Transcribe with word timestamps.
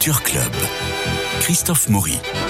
Culture 0.00 0.22
Club. 0.22 0.54
Christophe 1.42 1.90
Maury. 1.90 2.49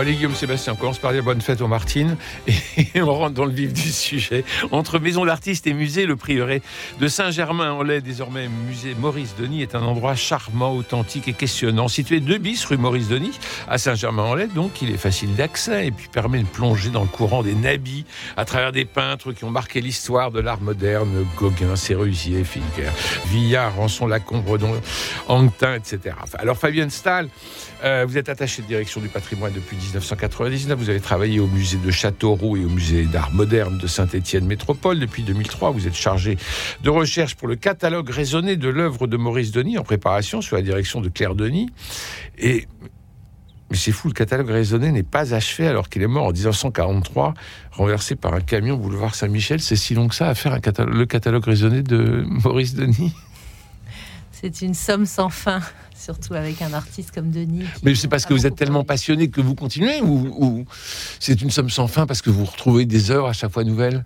Allez 0.00 0.14
Guillaume 0.14 0.34
Sébastien, 0.34 0.72
on 0.72 0.76
commence 0.76 0.98
par 0.98 1.12
dire 1.12 1.22
bonne 1.22 1.42
fête 1.42 1.60
aux 1.60 1.68
Martines 1.68 2.16
et 2.46 3.02
on 3.02 3.12
rentre 3.12 3.34
dans 3.34 3.44
le 3.44 3.52
vif 3.52 3.72
du 3.72 3.90
sujet. 3.90 4.44
Entre 4.70 4.98
maison 4.98 5.26
d'artistes 5.26 5.66
et 5.66 5.74
musée, 5.74 6.06
le 6.06 6.16
prieuré 6.16 6.62
de 7.00 7.08
Saint-Germain-en-Laye, 7.08 8.00
désormais 8.00 8.48
musée 8.48 8.94
Maurice 8.94 9.34
Denis, 9.36 9.60
est 9.62 9.74
un 9.74 9.82
endroit 9.82 10.14
charmant, 10.14 10.74
authentique 10.74 11.28
et 11.28 11.34
questionnant. 11.34 11.88
Situé 11.88 12.20
2 12.20 12.38
bis 12.38 12.64
rue 12.64 12.78
Maurice 12.78 13.08
Denis 13.08 13.38
à 13.68 13.76
Saint-Germain-en-Laye, 13.76 14.48
donc 14.48 14.80
il 14.80 14.90
est 14.90 14.96
facile 14.96 15.34
d'accès 15.34 15.88
et 15.88 15.90
puis 15.90 16.08
permet 16.08 16.38
de 16.38 16.46
plonger 16.46 16.88
dans 16.88 17.02
le 17.02 17.08
courant 17.08 17.42
des 17.42 17.54
nabis 17.54 18.06
à 18.38 18.46
travers 18.46 18.72
des 18.72 18.86
peintres 18.86 19.32
qui 19.32 19.44
ont 19.44 19.50
marqué 19.50 19.82
l'histoire 19.82 20.30
de 20.30 20.40
l'art 20.40 20.62
moderne, 20.62 21.26
Gauguin, 21.36 21.76
Sérusier, 21.76 22.44
Filker, 22.44 22.90
Villard, 23.26 23.76
Rançon, 23.76 24.06
Lacombe, 24.06 24.46
Anquetin, 25.28 25.74
etc. 25.74 26.16
Alors 26.38 26.56
Fabienne 26.56 26.90
Stahl, 26.90 27.28
euh, 27.84 28.04
vous 28.06 28.16
êtes 28.16 28.28
attaché 28.28 28.62
de 28.62 28.66
direction 28.66 29.00
du 29.00 29.08
patrimoine 29.08 29.52
depuis 29.52 29.76
1999. 29.90 30.78
Vous 30.78 30.90
avez 30.90 31.00
travaillé 31.00 31.40
au 31.40 31.46
musée 31.46 31.78
de 31.78 31.90
Châteauroux 31.90 32.56
et 32.56 32.64
au 32.64 32.68
musée 32.68 33.04
d'art 33.06 33.32
moderne 33.32 33.78
de 33.78 33.86
Saint-Étienne 33.86 34.46
Métropole. 34.46 35.00
Depuis 35.00 35.22
2003, 35.22 35.70
vous 35.70 35.86
êtes 35.86 35.96
chargé 35.96 36.38
de 36.82 36.90
recherche 36.90 37.34
pour 37.34 37.48
le 37.48 37.56
catalogue 37.56 38.08
raisonné 38.10 38.56
de 38.56 38.68
l'œuvre 38.68 39.06
de 39.06 39.16
Maurice 39.16 39.50
Denis 39.50 39.78
en 39.78 39.82
préparation 39.82 40.40
sous 40.40 40.54
la 40.54 40.62
direction 40.62 41.00
de 41.00 41.08
Claire 41.08 41.34
Denis. 41.34 41.70
Et 42.38 42.66
mais 43.70 43.76
c'est 43.76 43.92
fou, 43.92 44.08
le 44.08 44.14
catalogue 44.14 44.50
raisonné 44.50 44.90
n'est 44.90 45.04
pas 45.04 45.32
achevé 45.32 45.68
alors 45.68 45.88
qu'il 45.88 46.02
est 46.02 46.08
mort 46.08 46.26
en 46.26 46.32
1943, 46.32 47.34
renversé 47.70 48.16
par 48.16 48.34
un 48.34 48.40
camion 48.40 48.76
boulevard 48.76 49.14
Saint-Michel. 49.14 49.60
C'est 49.60 49.76
si 49.76 49.94
long 49.94 50.08
que 50.08 50.14
ça 50.16 50.28
à 50.28 50.34
faire 50.34 50.58
le 50.88 51.04
catalogue 51.06 51.44
raisonné 51.44 51.82
de 51.82 52.24
Maurice 52.44 52.74
Denis? 52.74 53.12
C'est 54.40 54.62
une 54.62 54.74
somme 54.74 55.04
sans 55.04 55.28
fin 55.28 55.60
surtout 55.94 56.34
avec 56.34 56.62
un 56.62 56.72
artiste 56.72 57.10
comme 57.12 57.30
Denis. 57.30 57.64
Mais 57.82 57.94
c'est 57.94 58.08
parce 58.08 58.24
que 58.24 58.32
vous 58.32 58.46
êtes 58.46 58.56
tellement 58.56 58.84
passionné 58.84 59.28
que 59.28 59.40
vous 59.40 59.54
continuez 59.54 60.00
ou, 60.00 60.64
c'est 61.18 61.42
une 61.42 61.50
somme 61.50 61.68
sans 61.68 61.86
fin 61.86 62.06
parce 62.06 62.22
que 62.22 62.30
vous 62.30 62.44
retrouvez 62.44 62.86
des 62.86 63.10
heures 63.10 63.26
à 63.26 63.32
chaque 63.32 63.52
fois 63.52 63.64
nouvelles? 63.64 64.04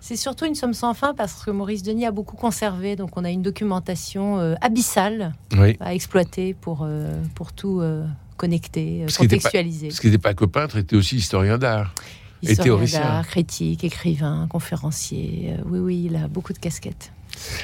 C'est 0.00 0.16
surtout 0.16 0.46
une 0.46 0.54
somme 0.54 0.74
sans 0.74 0.94
fin 0.94 1.14
parce 1.14 1.44
que 1.44 1.50
Maurice 1.50 1.82
Denis 1.82 2.06
a 2.06 2.10
beaucoup 2.10 2.36
conservé, 2.36 2.96
donc 2.96 3.16
on 3.16 3.24
a 3.24 3.30
une 3.30 3.42
documentation 3.42 4.38
euh, 4.38 4.54
abyssale 4.60 5.34
à 5.80 5.94
exploiter 5.94 6.54
pour, 6.54 6.80
euh, 6.82 7.22
pour 7.34 7.52
tout 7.52 7.80
euh, 7.80 8.06
connecter, 8.36 9.04
contextualiser. 9.16 9.88
Parce 9.88 10.00
qu'il 10.00 10.10
n'était 10.10 10.22
pas 10.22 10.34
que 10.34 10.46
peintre, 10.46 10.76
était 10.78 10.96
aussi 10.96 11.16
historien 11.16 11.58
d'art. 11.58 11.94
Historien 12.42 13.00
d'art, 13.00 13.26
critique, 13.26 13.84
écrivain, 13.84 14.46
conférencier. 14.48 15.54
oui, 15.66 15.78
oui, 15.78 16.02
il 16.06 16.16
a 16.16 16.28
beaucoup 16.28 16.54
de 16.54 16.58
casquettes. 16.58 17.12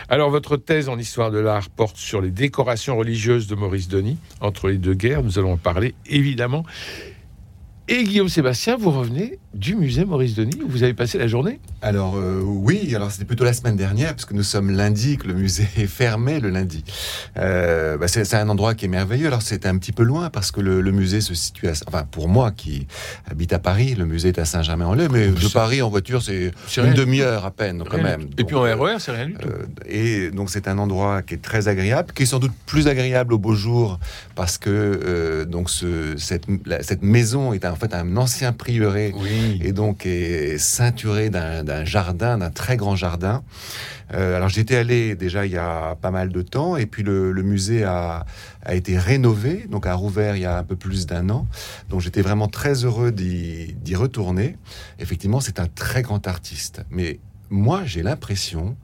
Alors, 0.09 0.31
votre 0.31 0.57
thèse 0.57 0.89
en 0.89 0.99
histoire 0.99 1.31
de 1.31 1.39
l'art 1.39 1.69
porte 1.69 1.97
sur 1.97 2.21
les 2.21 2.31
décorations 2.31 2.97
religieuses 2.97 3.47
de 3.47 3.55
Maurice 3.55 3.89
Denis 3.89 4.19
entre 4.41 4.69
les 4.69 4.79
deux 4.79 4.95
guerres. 4.95 5.23
Nous 5.23 5.39
allons 5.39 5.53
en 5.53 5.59
parler 5.59 5.95
évidemment. 6.07 6.65
Et 7.89 8.03
Guillaume 8.03 8.29
Sébastien, 8.29 8.77
vous 8.77 8.91
revenez 8.91 9.39
du 9.57 9.75
musée 9.75 10.05
Maurice 10.05 10.35
Denis 10.35 10.61
où 10.63 10.69
vous 10.69 10.83
avez 10.83 10.95
passé 10.95 11.19
la 11.19 11.27
journée 11.27 11.61
Alors 11.83 12.17
euh, 12.17 12.41
oui, 12.45 12.95
alors 12.95 13.11
c'était 13.11 13.25
plutôt 13.25 13.45
la 13.45 13.53
semaine 13.53 13.77
dernière 13.77 14.15
puisque 14.15 14.33
nous 14.33 14.43
sommes 14.43 14.71
lundi, 14.71 15.17
que 15.17 15.27
le 15.27 15.35
musée 15.35 15.67
est 15.77 15.87
fermé 15.87 16.41
le 16.41 16.51
lundi. 16.51 16.85
Euh, 17.39 17.97
bah, 17.97 18.09
c'est 18.09 18.35
un 18.35 18.49
endroit 18.49 18.75
qui 18.75 18.85
est 18.85 18.89
merveilleux. 18.89 19.27
Alors 19.27 19.43
c'était 19.43 19.69
un 19.69 19.79
petit 19.79 19.93
peu 19.93 20.03
loin 20.03 20.31
parce 20.31 20.51
que 20.51 20.61
le, 20.61 20.93
musée 20.93 21.21
se 21.21 21.35
situe, 21.35 21.69
à, 21.69 21.73
enfin 21.89 22.05
pour 22.11 22.29
moi 22.29 22.51
qui 22.51 22.87
habite 23.31 23.53
à 23.53 23.59
Paris, 23.59 23.95
le 23.95 24.05
musée 24.05 24.29
est 24.29 24.39
à 24.39 24.45
Saint-Germain-en-Laye, 24.45 25.09
mais 25.11 25.29
de 25.29 25.49
Paris 25.49 25.83
en 25.83 25.89
voiture 25.89 26.23
c'est 26.23 26.53
une 26.77 26.95
demi-heure 26.95 27.45
à 27.45 27.51
peine 27.51 27.83
quand 27.89 28.03
même. 28.03 28.29
Et 28.39 28.45
puis 28.45 28.57
en 28.57 28.63
RER 28.63 28.97
c'est 28.99 29.13
rien 29.13 29.27
du 29.27 29.35
tout. 29.35 29.49
Euh, 29.49 29.67
et 29.87 30.31
donc 30.31 30.51
c'est 30.51 30.69
un 30.69 30.79
endroit 30.79 31.23
qui 31.23 31.35
est 31.35 31.43
très 31.43 31.69
agréable, 31.69 32.13
qui 32.13 32.25
est 32.25 32.27
sans 32.27 32.39
doute 32.39 32.53
plus 32.67 32.89
agréable 32.89 33.33
au 33.33 33.39
beau 33.39 33.55
jour 33.55 33.99
parce 34.35 34.59
que 34.59 35.45
donc 35.49 35.71
ce, 35.71 36.17
cette, 36.17 36.45
cette 36.83 37.03
maison 37.03 37.53
est 37.53 37.65
en 37.65 37.77
fait 37.77 37.95
un 37.95 38.17
ancien 38.17 38.53
prieuré 38.53 39.13
et 39.61 39.73
donc 39.73 40.07
est 40.07 40.59
ceinturé 40.59 41.31
d'un 41.31 41.85
jardin, 41.85 42.39
d'un 42.39 42.51
très 42.51 42.77
grand 42.77 42.97
jardin. 42.97 43.43
Euh, 44.15 44.37
alors 44.37 44.49
j'étais 44.49 44.77
allé 44.77 45.17
déjà 45.17 45.47
il 45.47 45.53
y 45.53 45.57
a 45.57 45.97
pas 45.97 46.13
mal 46.13 46.29
de 46.31 46.43
temps 46.43 46.77
et 46.77 46.87
puis 46.87 47.03
le, 47.03 47.33
musée 47.43 47.83
a, 47.83 48.25
été 48.69 48.99
rénové, 48.99 49.67
donc 49.69 49.87
a 49.87 49.95
rouvert 49.95 50.37
il 50.37 50.43
y 50.43 50.47
a 50.47 50.59
un 50.59 50.65
peu 50.65 50.77
plus 50.77 51.07
d'un 51.07 51.29
an. 51.31 51.47
Donc 51.89 52.01
j'étais 52.01 52.23
vraiment 52.23 52.49
très 52.49 52.85
heureux 52.85 53.13
d'y 53.13 53.95
retourner. 53.95 54.57
Effectivement, 54.99 55.41
c'est 55.41 55.61
un 55.61 55.67
très 55.67 56.03
grand 56.03 56.27
artiste, 56.27 56.83
mais 56.91 57.19
moi 57.51 57.83
j'ai 57.85 58.03
l'impression 58.03 58.77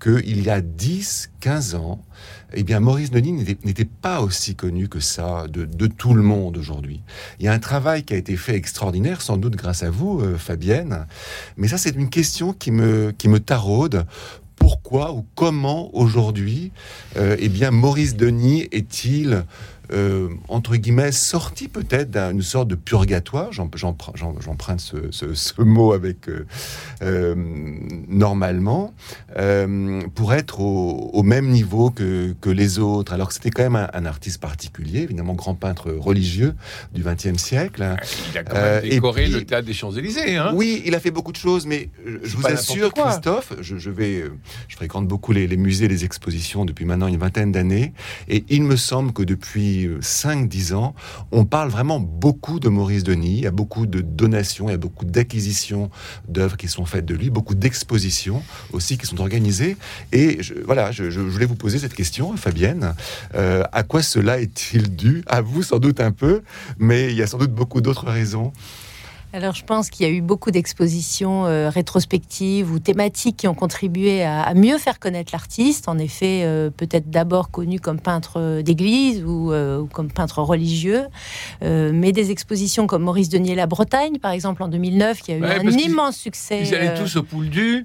qu'il 0.00 0.42
y 0.42 0.50
a 0.50 0.60
10, 0.60 1.30
15 1.40 1.74
ans, 1.74 2.04
eh 2.54 2.62
bien, 2.62 2.80
Maurice 2.80 3.10
Denis 3.10 3.32
n'était 3.64 3.84
pas 3.84 4.20
aussi 4.20 4.54
connu 4.54 4.88
que 4.88 5.00
ça 5.00 5.46
de, 5.48 5.86
tout 5.86 6.14
le 6.14 6.22
monde 6.22 6.56
aujourd'hui. 6.56 7.02
Il 7.38 7.44
y 7.44 7.48
a 7.48 7.52
un 7.52 7.58
travail 7.58 8.04
qui 8.04 8.14
a 8.14 8.16
été 8.16 8.36
fait 8.36 8.54
extraordinaire, 8.54 9.20
sans 9.20 9.36
doute 9.36 9.56
grâce 9.56 9.82
à 9.82 9.90
vous, 9.90 10.20
euh, 10.20 10.38
Fabienne. 10.38 11.06
Mais 11.56 11.68
ça, 11.68 11.78
c'est 11.78 11.94
une 11.94 12.10
question 12.10 12.52
qui 12.52 12.70
me, 12.70 13.12
qui 13.12 13.28
me 13.28 13.40
taraude 13.40 14.06
pourquoi 14.56 15.12
ou 15.12 15.24
comment 15.34 15.94
aujourd'hui, 15.94 16.72
euh, 17.16 17.36
eh 17.38 17.48
bien, 17.48 17.70
Maurice 17.70 18.16
Denis 18.16 18.68
est-il 18.72 19.44
euh, 19.92 20.28
entre 20.48 20.76
guillemets, 20.76 21.12
sorti 21.12 21.68
peut-être 21.68 22.10
d'une 22.10 22.42
sorte 22.42 22.68
de 22.68 22.74
purgatoire, 22.74 23.52
j'emprunte 23.52 24.80
ce, 24.80 25.10
ce, 25.10 25.62
mot 25.62 25.92
avec 25.92 26.28
euh, 26.28 26.46
euh, 27.02 27.34
normalement, 28.08 28.92
pour 30.14 30.34
être 30.34 30.60
au, 30.60 31.22
même 31.22 31.48
niveau 31.48 31.90
que, 31.90 32.34
que, 32.40 32.50
les 32.50 32.78
autres, 32.78 33.12
alors 33.12 33.28
que 33.28 33.34
c'était 33.34 33.50
quand 33.50 33.62
même 33.62 33.88
un, 33.92 34.04
artiste 34.04 34.40
particulier, 34.40 35.00
évidemment 35.00 35.34
grand 35.34 35.54
peintre 35.54 35.90
religieux 35.90 36.54
du 36.94 37.02
XXe 37.02 37.38
siècle. 37.38 37.82
Hein. 37.82 37.96
Il 38.32 38.38
a 38.38 38.44
quand 38.44 38.54
même 38.54 38.82
décoré 38.82 39.28
le 39.28 39.44
théâtre 39.44 39.66
des 39.66 39.72
Champs-Élysées. 39.72 40.36
Hein. 40.36 40.52
oui, 40.54 40.82
il 40.84 40.94
a 40.94 41.00
fait 41.00 41.10
beaucoup 41.10 41.32
de 41.32 41.36
choses, 41.36 41.66
mais 41.66 41.90
je 42.22 42.36
vous 42.36 42.46
assure, 42.46 42.92
Christophe, 42.92 43.54
je, 43.60 43.90
vais, 43.90 44.24
je 44.68 44.76
fréquente 44.76 45.06
beaucoup 45.06 45.32
les, 45.32 45.46
les 45.46 45.56
musées, 45.56 45.88
les 45.88 46.04
expositions 46.04 46.64
depuis 46.64 46.84
maintenant 46.84 47.06
une 47.06 47.18
vingtaine 47.18 47.52
d'années, 47.52 47.92
et 48.28 48.44
il 48.48 48.62
me 48.62 48.76
semble 48.76 49.12
que 49.12 49.22
depuis 49.22 49.77
5-10 49.86 50.74
ans, 50.74 50.94
on 51.30 51.44
parle 51.44 51.68
vraiment 51.70 52.00
beaucoup 52.00 52.58
de 52.60 52.68
Maurice 52.68 53.04
Denis. 53.04 53.36
Il 53.36 53.44
y 53.44 53.46
a 53.46 53.50
beaucoup 53.50 53.86
de 53.86 54.00
donations, 54.00 54.68
il 54.68 54.72
y 54.72 54.74
a 54.74 54.78
beaucoup 54.78 55.04
d'acquisitions 55.04 55.90
d'œuvres 56.28 56.56
qui 56.56 56.68
sont 56.68 56.84
faites 56.84 57.04
de 57.04 57.14
lui, 57.14 57.30
beaucoup 57.30 57.54
d'expositions 57.54 58.42
aussi 58.72 58.98
qui 58.98 59.06
sont 59.06 59.20
organisées. 59.20 59.76
Et 60.12 60.40
voilà, 60.64 60.90
je, 60.92 61.04
voulais 61.20 61.46
vous 61.46 61.54
poser 61.54 61.78
cette 61.78 61.94
question, 61.94 62.36
Fabienne. 62.36 62.94
Euh, 63.34 63.62
à 63.72 63.82
quoi 63.82 64.02
cela 64.02 64.40
est-il 64.40 64.94
dû? 64.96 65.22
À 65.26 65.40
vous 65.40 65.62
sans 65.62 65.78
doute 65.78 66.00
un 66.00 66.12
peu, 66.12 66.42
mais 66.78 67.10
il 67.10 67.16
y 67.16 67.22
a 67.22 67.26
sans 67.26 67.38
doute 67.38 67.52
beaucoup 67.52 67.80
d'autres 67.80 68.06
raisons. 68.06 68.52
Alors 69.34 69.54
je 69.54 69.62
pense 69.62 69.90
qu'il 69.90 70.06
y 70.06 70.08
a 70.08 70.12
eu 70.12 70.22
beaucoup 70.22 70.50
d'expositions 70.50 71.44
euh, 71.44 71.68
rétrospectives 71.68 72.72
ou 72.72 72.78
thématiques 72.78 73.36
qui 73.36 73.46
ont 73.46 73.54
contribué 73.54 74.24
à, 74.24 74.54
mieux 74.54 74.78
faire 74.78 74.98
connaître 74.98 75.32
l'artiste. 75.34 75.86
En 75.86 75.98
effet, 75.98 76.42
euh, 76.44 76.70
peut-être 76.70 77.10
d'abord 77.10 77.50
connu 77.50 77.78
comme 77.78 78.00
peintre 78.00 78.62
d'église 78.62 79.22
ou, 79.22 79.52
euh, 79.52 79.84
comme 79.92 80.10
peintre 80.10 80.40
religieux, 80.40 81.06
mais 81.62 82.12
des 82.12 82.30
expositions 82.30 82.86
comme 82.86 83.02
Maurice 83.02 83.28
Denier 83.28 83.54
La 83.54 83.66
Bretagne, 83.66 84.18
par 84.18 84.30
exemple 84.30 84.62
en 84.62 84.68
2009, 84.68 85.20
qui 85.20 85.32
a 85.32 85.36
eu 85.36 85.44
un 85.44 85.68
immense 85.68 86.16
succès. 86.16 86.62
Ils 86.62 86.74
allaient 86.74 86.94
tous 86.94 87.16
au 87.16 87.22
Pouldu, 87.22 87.84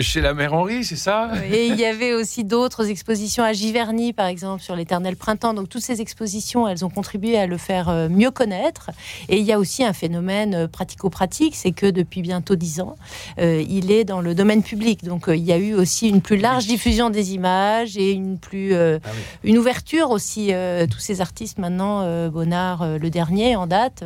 chez 0.00 0.20
la 0.20 0.34
mère 0.34 0.52
Henri, 0.52 0.84
c'est 0.84 0.96
ça? 0.96 1.30
Et 1.50 1.66
il 1.66 1.76
y 1.76 1.84
avait 1.86 2.12
aussi 2.12 2.44
d'autres 2.44 2.88
expositions 2.88 3.44
à 3.44 3.52
Giverny, 3.52 4.12
par 4.12 4.26
exemple, 4.26 4.62
sur 4.62 4.76
l'éternel 4.76 5.16
printemps. 5.16 5.54
Donc 5.54 5.68
toutes 5.68 5.82
ces 5.82 6.00
expositions, 6.00 6.68
elles 6.68 6.84
ont 6.84 6.90
contribué 6.90 7.38
à 7.38 7.46
le 7.46 7.56
faire 7.56 8.08
mieux 8.10 8.30
connaître. 8.30 8.90
Et 9.28 9.38
il 9.38 9.44
y 9.44 9.52
a 9.52 9.58
aussi 9.58 9.84
un 9.84 9.92
phénomène 9.92 10.65
pratico-pratique, 10.66 11.54
c'est 11.54 11.72
que 11.72 11.86
depuis 11.86 12.22
bientôt 12.22 12.56
dix 12.56 12.80
ans, 12.80 12.96
euh, 13.38 13.62
il 13.68 13.90
est 13.90 14.04
dans 14.04 14.20
le 14.20 14.34
domaine 14.34 14.62
public. 14.62 15.04
Donc 15.04 15.28
euh, 15.28 15.36
il 15.36 15.44
y 15.44 15.52
a 15.52 15.58
eu 15.58 15.74
aussi 15.74 16.08
une 16.08 16.20
plus 16.20 16.36
large 16.36 16.66
diffusion 16.66 17.10
des 17.10 17.34
images 17.34 17.96
et 17.96 18.12
une 18.12 18.38
plus 18.38 18.74
euh, 18.74 18.98
ah 19.04 19.08
une 19.44 19.58
ouverture 19.58 20.10
aussi. 20.10 20.52
tous 20.90 20.98
ces 20.98 21.20
artistes 21.20 21.58
maintenant, 21.58 22.28
Bonnard, 22.30 22.98
le 22.98 23.10
dernier 23.10 23.56
en 23.56 23.66
date, 23.66 24.04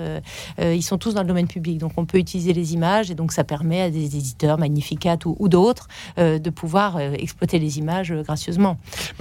ils 0.59 0.83
sont 0.83 0.99
tous 0.99 1.15
dans 1.15 1.23
le 1.23 1.29
domaine 1.29 1.47
public. 1.47 1.79
Donc 1.79 1.93
on 1.97 2.05
peut 2.05 2.19
utiliser 2.19 2.53
les 2.53 2.75
images 2.75 3.11
et 3.11 3.15
donc 3.15 3.33
ça 3.33 3.45
permet 3.45 3.81
à 3.81 3.91
des 3.91 4.17
éditeurs, 4.17 4.59
Magnificat 4.59 5.19
ou, 5.25 5.49
d'autres, 5.49 5.89
de 6.17 6.51
pouvoir 6.51 7.01
exploiter 7.01 7.59
les 7.59 7.79
images 7.79 8.13
gracieusement. 8.13 8.79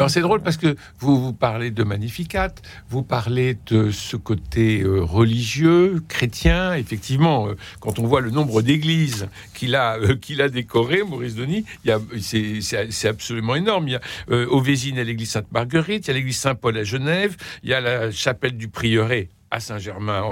c'est 0.07 0.21
drôle 0.21 0.41
parce 0.41 0.57
que 0.57 0.75
vous, 0.99 1.21
vous 1.21 1.33
parlez 1.33 1.71
de 1.71 1.83
Magnificat, 1.83 2.53
vous 2.89 3.03
parlez 3.03 3.57
de 3.67 3.91
ce 3.91 4.17
côté 4.17 4.83
religieux, 4.85 6.03
chrétien, 6.07 6.73
effectivement 6.73 7.28
effectivement, 7.29 7.47
quand 7.79 7.99
on 7.99 8.07
voit 8.07 8.21
le 8.21 8.31
nombre 8.31 8.61
d'églises 8.61 9.27
qu'il 9.53 9.75
a, 9.75 9.97
qu'il 10.21 10.41
a 10.41 10.49
décorées, 10.49 11.03
Maurice 11.03 11.35
Denis, 11.35 11.65
c'est 12.21 13.07
absolument 13.07 13.55
énorme. 13.55 13.87
Il 13.87 13.91
y 13.91 13.95
a 13.95 14.01
y 14.29 14.99
a 14.99 15.03
l'église 15.03 15.31
Sainte-Marguerite, 15.31 16.07
il 16.07 16.09
y 16.09 16.11
a 16.11 16.13
l'église 16.13 16.37
Saint-Paul 16.37 16.77
à 16.77 16.83
Genève, 16.83 17.35
il 17.63 17.69
y 17.69 17.73
a 17.73 17.81
la 17.81 18.11
chapelle 18.11 18.57
du 18.57 18.67
Prieuré 18.67 19.29
à 19.51 19.59
Saint-Germain, 19.59 20.23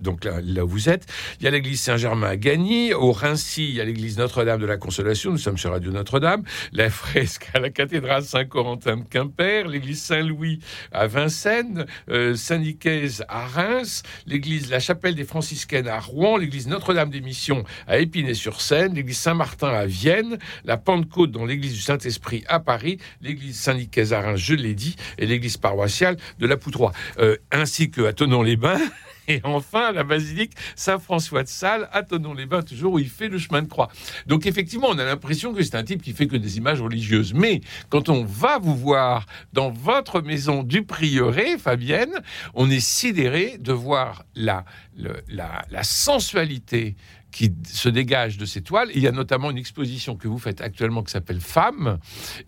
donc 0.00 0.24
là, 0.24 0.64
où 0.64 0.68
vous 0.68 0.88
êtes. 0.88 1.06
Il 1.38 1.44
y 1.44 1.48
a 1.48 1.50
l'église 1.50 1.80
Saint-Germain 1.80 2.28
à 2.28 2.36
Gagny. 2.36 2.92
Au 2.92 3.12
Rincy, 3.12 3.68
il 3.68 3.74
y 3.76 3.80
a 3.80 3.84
l'église 3.84 4.18
Notre-Dame 4.18 4.60
de 4.60 4.66
la 4.66 4.76
Consolation. 4.76 5.30
Nous 5.30 5.38
sommes 5.38 5.58
sur 5.58 5.70
Radio 5.70 5.92
Notre-Dame. 5.92 6.42
La 6.72 6.90
fresque 6.90 7.48
à 7.54 7.60
la 7.60 7.70
cathédrale 7.70 8.24
Saint-Corentin 8.24 8.98
de 8.98 9.04
Quimper. 9.04 9.68
L'église 9.68 10.02
Saint-Louis 10.02 10.58
à 10.92 11.06
Vincennes. 11.06 11.86
Euh, 12.08 12.34
Saint-Nicaise 12.34 13.24
à 13.28 13.46
Reims. 13.46 14.02
L'église 14.26 14.70
La 14.70 14.80
Chapelle 14.80 15.14
des 15.14 15.24
Franciscaines 15.24 15.88
à 15.88 16.00
Rouen. 16.00 16.36
L'église 16.36 16.66
Notre-Dame 16.66 17.10
des 17.10 17.20
Missions 17.20 17.64
à 17.86 17.98
Épinay-sur-Seine. 17.98 18.94
L'église 18.94 19.18
Saint-Martin 19.18 19.68
à 19.68 19.86
Vienne. 19.86 20.38
La 20.64 20.76
Pentecôte 20.76 21.30
dans 21.30 21.44
l'église 21.44 21.74
du 21.74 21.80
Saint-Esprit 21.80 22.44
à 22.48 22.60
Paris. 22.60 22.98
L'église 23.20 23.58
Saint-Nicaise 23.58 24.12
à 24.12 24.20
Reims, 24.20 24.40
je 24.40 24.54
l'ai 24.54 24.74
dit. 24.74 24.96
Et 25.18 25.26
l'église 25.26 25.56
paroissiale 25.56 26.16
de 26.38 26.46
la 26.46 26.56
Poutroie. 26.56 26.92
Euh, 27.18 27.36
ainsi 27.52 27.90
que 27.90 28.02
à 28.02 28.12
Tonon-les 28.12 28.56
Et 29.28 29.40
enfin, 29.44 29.92
la 29.92 30.04
basilique 30.04 30.52
Saint-François 30.76 31.42
de 31.44 31.48
Sales, 31.48 31.88
à 31.92 32.02
les 32.36 32.46
bains 32.46 32.62
toujours 32.62 32.94
où 32.94 32.98
il 32.98 33.08
fait 33.08 33.28
le 33.28 33.38
chemin 33.38 33.62
de 33.62 33.68
croix. 33.68 33.88
Donc 34.26 34.46
effectivement, 34.46 34.88
on 34.90 34.98
a 34.98 35.04
l'impression 35.04 35.54
que 35.54 35.62
c'est 35.62 35.76
un 35.76 35.82
type 35.82 36.02
qui 36.02 36.12
fait 36.12 36.26
que 36.26 36.36
des 36.36 36.58
images 36.58 36.82
religieuses. 36.82 37.32
Mais 37.32 37.62
quand 37.88 38.08
on 38.08 38.24
va 38.24 38.58
vous 38.58 38.76
voir 38.76 39.26
dans 39.52 39.70
votre 39.70 40.20
maison 40.20 40.62
du 40.62 40.84
prieuré, 40.84 41.56
Fabienne, 41.58 42.20
on 42.52 42.70
est 42.70 42.80
sidéré 42.80 43.56
de 43.58 43.72
voir 43.72 44.24
la, 44.34 44.64
la 44.96 45.82
sensualité 45.82 46.96
qui 47.34 47.52
se 47.64 47.88
dégage 47.88 48.38
de 48.38 48.46
ces 48.46 48.62
toiles. 48.62 48.90
il 48.94 49.02
y 49.02 49.08
a 49.08 49.12
notamment 49.12 49.50
une 49.50 49.58
exposition 49.58 50.14
que 50.14 50.28
vous 50.28 50.38
faites 50.38 50.60
actuellement 50.60 51.02
qui 51.02 51.10
s'appelle 51.10 51.40
Femmes, 51.40 51.98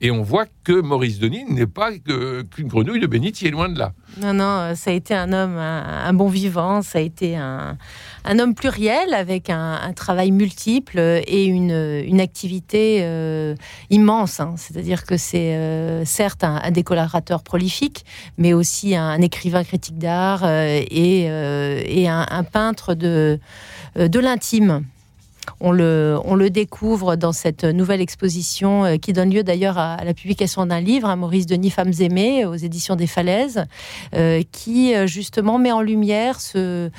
et 0.01 0.13
on 0.13 0.23
voit 0.23 0.47
que 0.63 0.81
Maurice 0.81 1.19
Denis 1.19 1.45
n'est 1.49 1.67
pas 1.67 1.91
qu'une 1.93 2.69
grenouille 2.69 3.01
de 3.01 3.09
bénitier, 3.09 3.51
loin 3.51 3.69
de 3.69 3.79
là. 3.81 3.93
Non, 4.19 4.33
non, 4.33 4.75
ça 4.77 4.91
a 4.91 4.93
été 4.93 5.13
un 5.13 5.33
homme, 5.33 5.59
un, 5.59 6.13
bon 6.13 6.29
vivant, 6.29 6.83
ça 6.83 6.99
a 6.99 7.03
été 7.03 7.37
un, 7.37 7.77
un 8.25 8.39
homme 8.39 8.55
pluriel 8.55 9.13
avec 9.13 9.51
un, 9.51 9.93
travail 9.97 10.31
multiple 10.31 10.99
et 10.99 11.45
une, 11.47 12.21
activité 12.21 13.01
euh, 13.03 13.55
immense. 13.91 14.41
Hein. 14.41 14.55
C'est-à-dire 14.57 15.05
que 15.05 15.17
c'est 15.17 15.55
euh, 15.57 16.05
certes 16.05 16.45
un, 16.45 16.71
décolorateur 16.71 17.43
prolifique, 17.43 18.05
mais 18.39 18.53
aussi 18.53 18.95
un, 18.95 19.21
écrivain 19.21 19.65
critique 19.65 19.99
d'art 19.99 20.43
euh, 20.45 20.81
et, 20.91 22.09
un, 22.09 22.45
peintre 22.45 22.97
euh, 23.03 24.09
de 24.09 24.19
l'intime. 24.19 24.76
On 25.61 25.73
le, 25.73 26.49
découvre 26.51 27.17
dans 27.17 27.33
cette 27.33 27.65
nouvelle 27.65 28.01
exposition 28.01 28.85
euh, 28.85 28.97
qui 28.97 29.13
donne 29.13 29.33
lieu 29.33 29.43
d'ailleurs 29.43 29.79
à, 29.79 30.03
la 30.05 30.15
publication 30.15 30.65
d'un 30.67 30.81
livre, 30.81 31.09
à 31.09 31.17
Maurice 31.17 31.47
Denis, 31.47 31.71
Femmes 31.71 31.93
aimées, 32.01 32.45
aux 32.45 32.55
éditions 32.55 32.97
des 32.97 33.07
Falaises, 33.07 33.65
euh, 34.15 34.43
qui 34.53 34.95
justement 35.07 35.59
met 35.59 35.73
en 35.73 35.81
lumière 35.81 36.41
ce, 36.41 36.91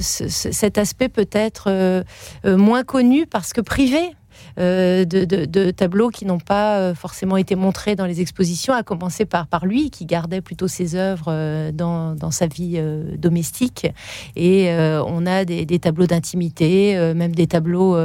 cet 0.00 0.78
aspect 0.78 1.08
peut-être 1.08 2.04
moins 2.44 2.84
connu 2.84 3.26
parce 3.26 3.52
que 3.52 3.60
privé 3.60 4.14
euh, 4.58 5.04
de, 5.04 5.70
tableaux 5.70 6.08
qui 6.10 6.24
n'ont 6.24 6.38
pas 6.38 6.78
euh, 6.78 6.94
forcément 6.94 7.36
été 7.36 7.54
montrés 7.54 7.94
dans 7.96 8.06
les 8.06 8.20
expositions, 8.20 8.72
à 8.72 8.82
commencer 8.82 9.26
par, 9.26 9.46
par 9.46 9.66
lui, 9.66 9.90
qui 9.90 10.06
gardait 10.06 10.40
plutôt 10.40 10.68
ses 10.68 10.94
œuvres 10.94 11.26
euh, 11.28 11.72
dans, 11.72 12.14
dans, 12.14 12.30
sa 12.30 12.46
vie 12.46 12.80
domestique. 13.18 13.86
Et 14.34 14.70
on 15.06 15.26
a 15.26 15.44
des, 15.44 15.78
tableaux 15.78 16.06
d'intimité, 16.06 16.96
même 17.14 17.34
des 17.34 17.46
tableaux 17.46 17.96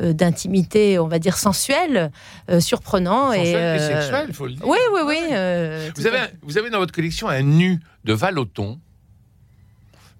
d'intimité, 0.00 0.98
on 0.98 1.08
va 1.08 1.18
dire 1.18 1.36
sensuelle, 1.36 2.10
surprenants. 2.58 3.32
et, 3.32 3.46
sexuel, 3.78 4.26
il 4.28 4.34
faut 4.34 4.46
le 4.46 4.54
dire. 4.54 4.66
Oui, 4.66 4.78
oui, 4.92 5.00
oui. 5.06 5.18
vous, 5.96 6.06
avez, 6.06 6.18
vous 6.42 6.58
avez 6.58 6.70
dans 6.70 6.78
votre 6.78 6.92
collection 6.92 7.28
un 7.28 7.42
nu 7.42 7.80
de 8.04 8.12
Valoton 8.12 8.78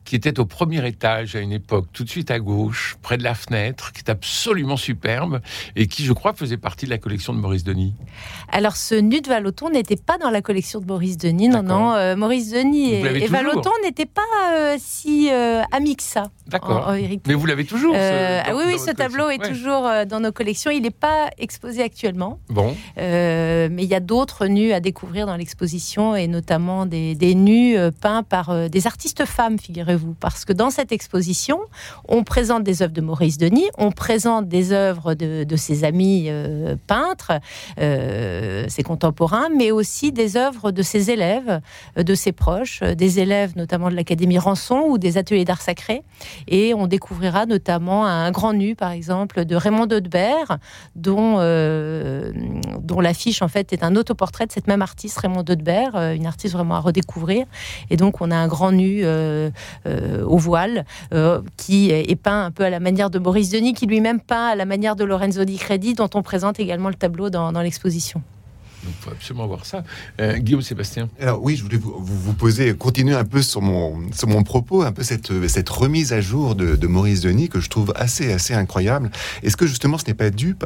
qui 0.06 0.16
était 0.16 0.38
au 0.38 0.46
premier 0.46 0.86
étage 0.86 1.36
à 1.36 1.40
une 1.40 1.52
époque, 1.52 1.88
tout 1.92 2.04
de 2.04 2.08
suite 2.08 2.30
à 2.30 2.38
gauche, 2.38 2.96
près 3.02 3.18
de 3.18 3.24
la 3.24 3.34
fenêtre, 3.34 3.92
qui 3.92 3.98
est 3.98 4.10
absolument 4.10 4.76
superbe 4.76 5.40
et 5.74 5.88
qui, 5.88 6.04
je 6.04 6.12
crois, 6.12 6.32
faisait 6.32 6.56
partie 6.56 6.86
de 6.86 6.90
la 6.90 6.98
collection 6.98 7.34
de 7.34 7.40
Maurice 7.40 7.64
Denis. 7.64 7.92
Alors, 8.52 8.76
ce 8.76 8.94
nu 8.94 9.20
de 9.20 9.28
Valoton 9.28 9.68
n'était 9.68 9.96
pas 9.96 10.16
dans 10.16 10.30
la 10.30 10.40
collection 10.40 10.80
de 10.80 10.86
Maurice 10.86 11.18
Denis, 11.18 11.48
non, 11.48 11.62
non. 11.62 11.92
Euh, 11.94 12.16
Maurice 12.16 12.52
Denis 12.52 12.94
et, 12.94 13.26
Valoton 13.26 13.70
n'étaient 13.84 14.06
pas 14.06 14.22
euh, 14.52 14.76
si 14.78 15.28
euh, 15.30 15.62
amis 15.72 15.96
que 15.96 16.04
ça. 16.04 16.30
D'accord. 16.46 16.92
Mais 17.26 17.34
vous 17.34 17.46
l'avez 17.46 17.64
toujours 17.64 17.94
ah 17.96 18.54
Oui, 18.54 18.64
oui, 18.66 18.78
ce 18.78 18.92
tableau 18.92 19.30
est 19.30 19.38
toujours 19.38 19.88
dans 20.08 20.20
nos 20.20 20.32
collections. 20.32 20.70
Il 20.70 20.82
n'est 20.82 20.90
pas 20.90 21.30
exposé 21.38 21.82
actuellement. 21.82 22.38
Bon. 22.48 22.76
mais 22.96 23.82
il 23.82 23.88
y 23.88 23.94
a 23.94 24.00
d'autres 24.00 24.46
nus 24.46 24.72
à 24.72 24.80
découvrir 24.80 25.26
dans 25.26 25.36
l'exposition 25.36 26.14
et 26.14 26.28
notamment 26.28 26.86
des, 26.86 27.14
des 27.14 27.34
nus 27.34 27.76
peints 28.00 28.22
par 28.22 28.68
des 28.68 28.86
artistes 28.86 29.24
femmes, 29.24 29.58
figurez-vous 29.58 29.96
vous 29.96 30.14
parce 30.14 30.44
que 30.44 30.52
dans 30.52 30.70
cette 30.70 30.92
exposition, 30.92 31.60
on 32.08 32.22
présente 32.24 32.62
des 32.62 32.82
œuvres 32.82 32.92
de 32.92 33.00
Maurice 33.00 33.38
Denis, 33.38 33.68
on 33.78 33.90
présente 33.90 34.48
des 34.48 34.72
œuvres 34.72 35.14
de, 35.14 35.56
ses 35.56 35.84
amis 35.84 36.26
euh, 36.28 36.76
peintres, 36.86 37.32
euh, 37.80 38.66
ses 38.68 38.82
contemporains, 38.82 39.48
mais 39.56 39.70
aussi 39.70 40.12
des 40.12 40.36
œuvres 40.36 40.70
de 40.70 40.82
ses 40.82 41.10
élèves, 41.10 41.60
euh, 41.96 42.02
de 42.02 42.14
ses 42.14 42.32
proches, 42.32 42.82
des 42.82 43.20
élèves 43.20 43.56
notamment 43.56 43.90
de 43.90 43.94
l'Académie 43.94 44.38
Rançon 44.38 44.84
ou 44.88 44.98
des 44.98 45.18
ateliers 45.18 45.44
d'art 45.44 45.62
sacré. 45.62 46.02
Et 46.48 46.74
on 46.74 46.86
découvrira 46.86 47.46
notamment 47.46 48.06
un 48.06 48.30
grand 48.30 48.52
nu, 48.52 48.74
par 48.74 48.90
exemple, 48.90 49.44
de 49.44 49.56
Raymond 49.56 49.86
Dodebert, 49.86 50.58
dont, 50.94 51.36
dont 52.80 53.00
l'affiche 53.00 53.42
en 53.42 53.48
fait 53.48 53.72
est 53.72 53.82
un 53.82 53.96
autoportrait 53.96 54.46
de 54.46 54.52
cette 54.52 54.66
même 54.66 54.82
artiste, 54.82 55.18
Raymond 55.18 55.42
Dodebert, 55.42 55.96
une 56.12 56.26
artiste 56.26 56.54
vraiment 56.54 56.76
à 56.76 56.80
redécouvrir. 56.80 57.46
Et 57.90 57.96
donc 57.96 58.20
on 58.20 58.30
a 58.30 58.36
un 58.36 58.48
grand 58.48 58.72
nu 58.72 59.02
euh, 59.86 60.24
au 60.24 60.36
voile, 60.36 60.84
euh, 61.12 61.40
qui 61.56 61.90
est 61.90 62.16
peint 62.16 62.46
un 62.46 62.50
peu 62.50 62.64
à 62.64 62.70
la 62.70 62.80
manière 62.80 63.10
de 63.10 63.18
Boris 63.18 63.50
Denis, 63.50 63.74
qui 63.74 63.86
lui-même 63.86 64.20
peint 64.20 64.48
à 64.48 64.54
la 64.54 64.64
manière 64.64 64.96
de 64.96 65.04
Lorenzo 65.04 65.44
Di 65.44 65.56
Credi, 65.58 65.94
dont 65.94 66.10
on 66.14 66.22
présente 66.22 66.60
également 66.60 66.88
le 66.88 66.94
tableau 66.94 67.30
dans 67.30 67.60
l'exposition. 67.60 68.22
Faut 69.00 69.10
absolument 69.10 69.46
voir 69.46 69.64
ça. 69.64 69.84
Euh, 70.20 70.38
Guillaume 70.38 70.62
Sébastien. 70.62 71.08
Alors 71.20 71.42
oui, 71.42 71.56
je 71.56 71.62
voulais 71.62 71.76
vous, 71.76 71.94
vous, 71.98 72.32
poser, 72.32 72.74
continuer 72.74 73.14
un 73.14 73.24
peu 73.24 73.42
sur 73.42 73.62
mon, 73.62 74.12
sur 74.12 74.28
mon 74.28 74.42
propos, 74.42 74.82
un 74.82 74.92
peu 74.92 75.02
cette, 75.02 75.48
cette 75.48 75.68
remise 75.68 76.12
à 76.12 76.20
jour 76.20 76.54
de, 76.54 76.86
Maurice 76.86 77.20
Denis 77.20 77.48
que 77.48 77.60
je 77.60 77.68
trouve 77.68 77.92
assez, 77.96 78.32
assez 78.32 78.54
incroyable. 78.54 79.10
Est-ce 79.42 79.56
que 79.56 79.66
justement 79.66 79.98
ce 79.98 80.06
n'est 80.06 80.14
pas 80.14 80.30
dû 80.30 80.56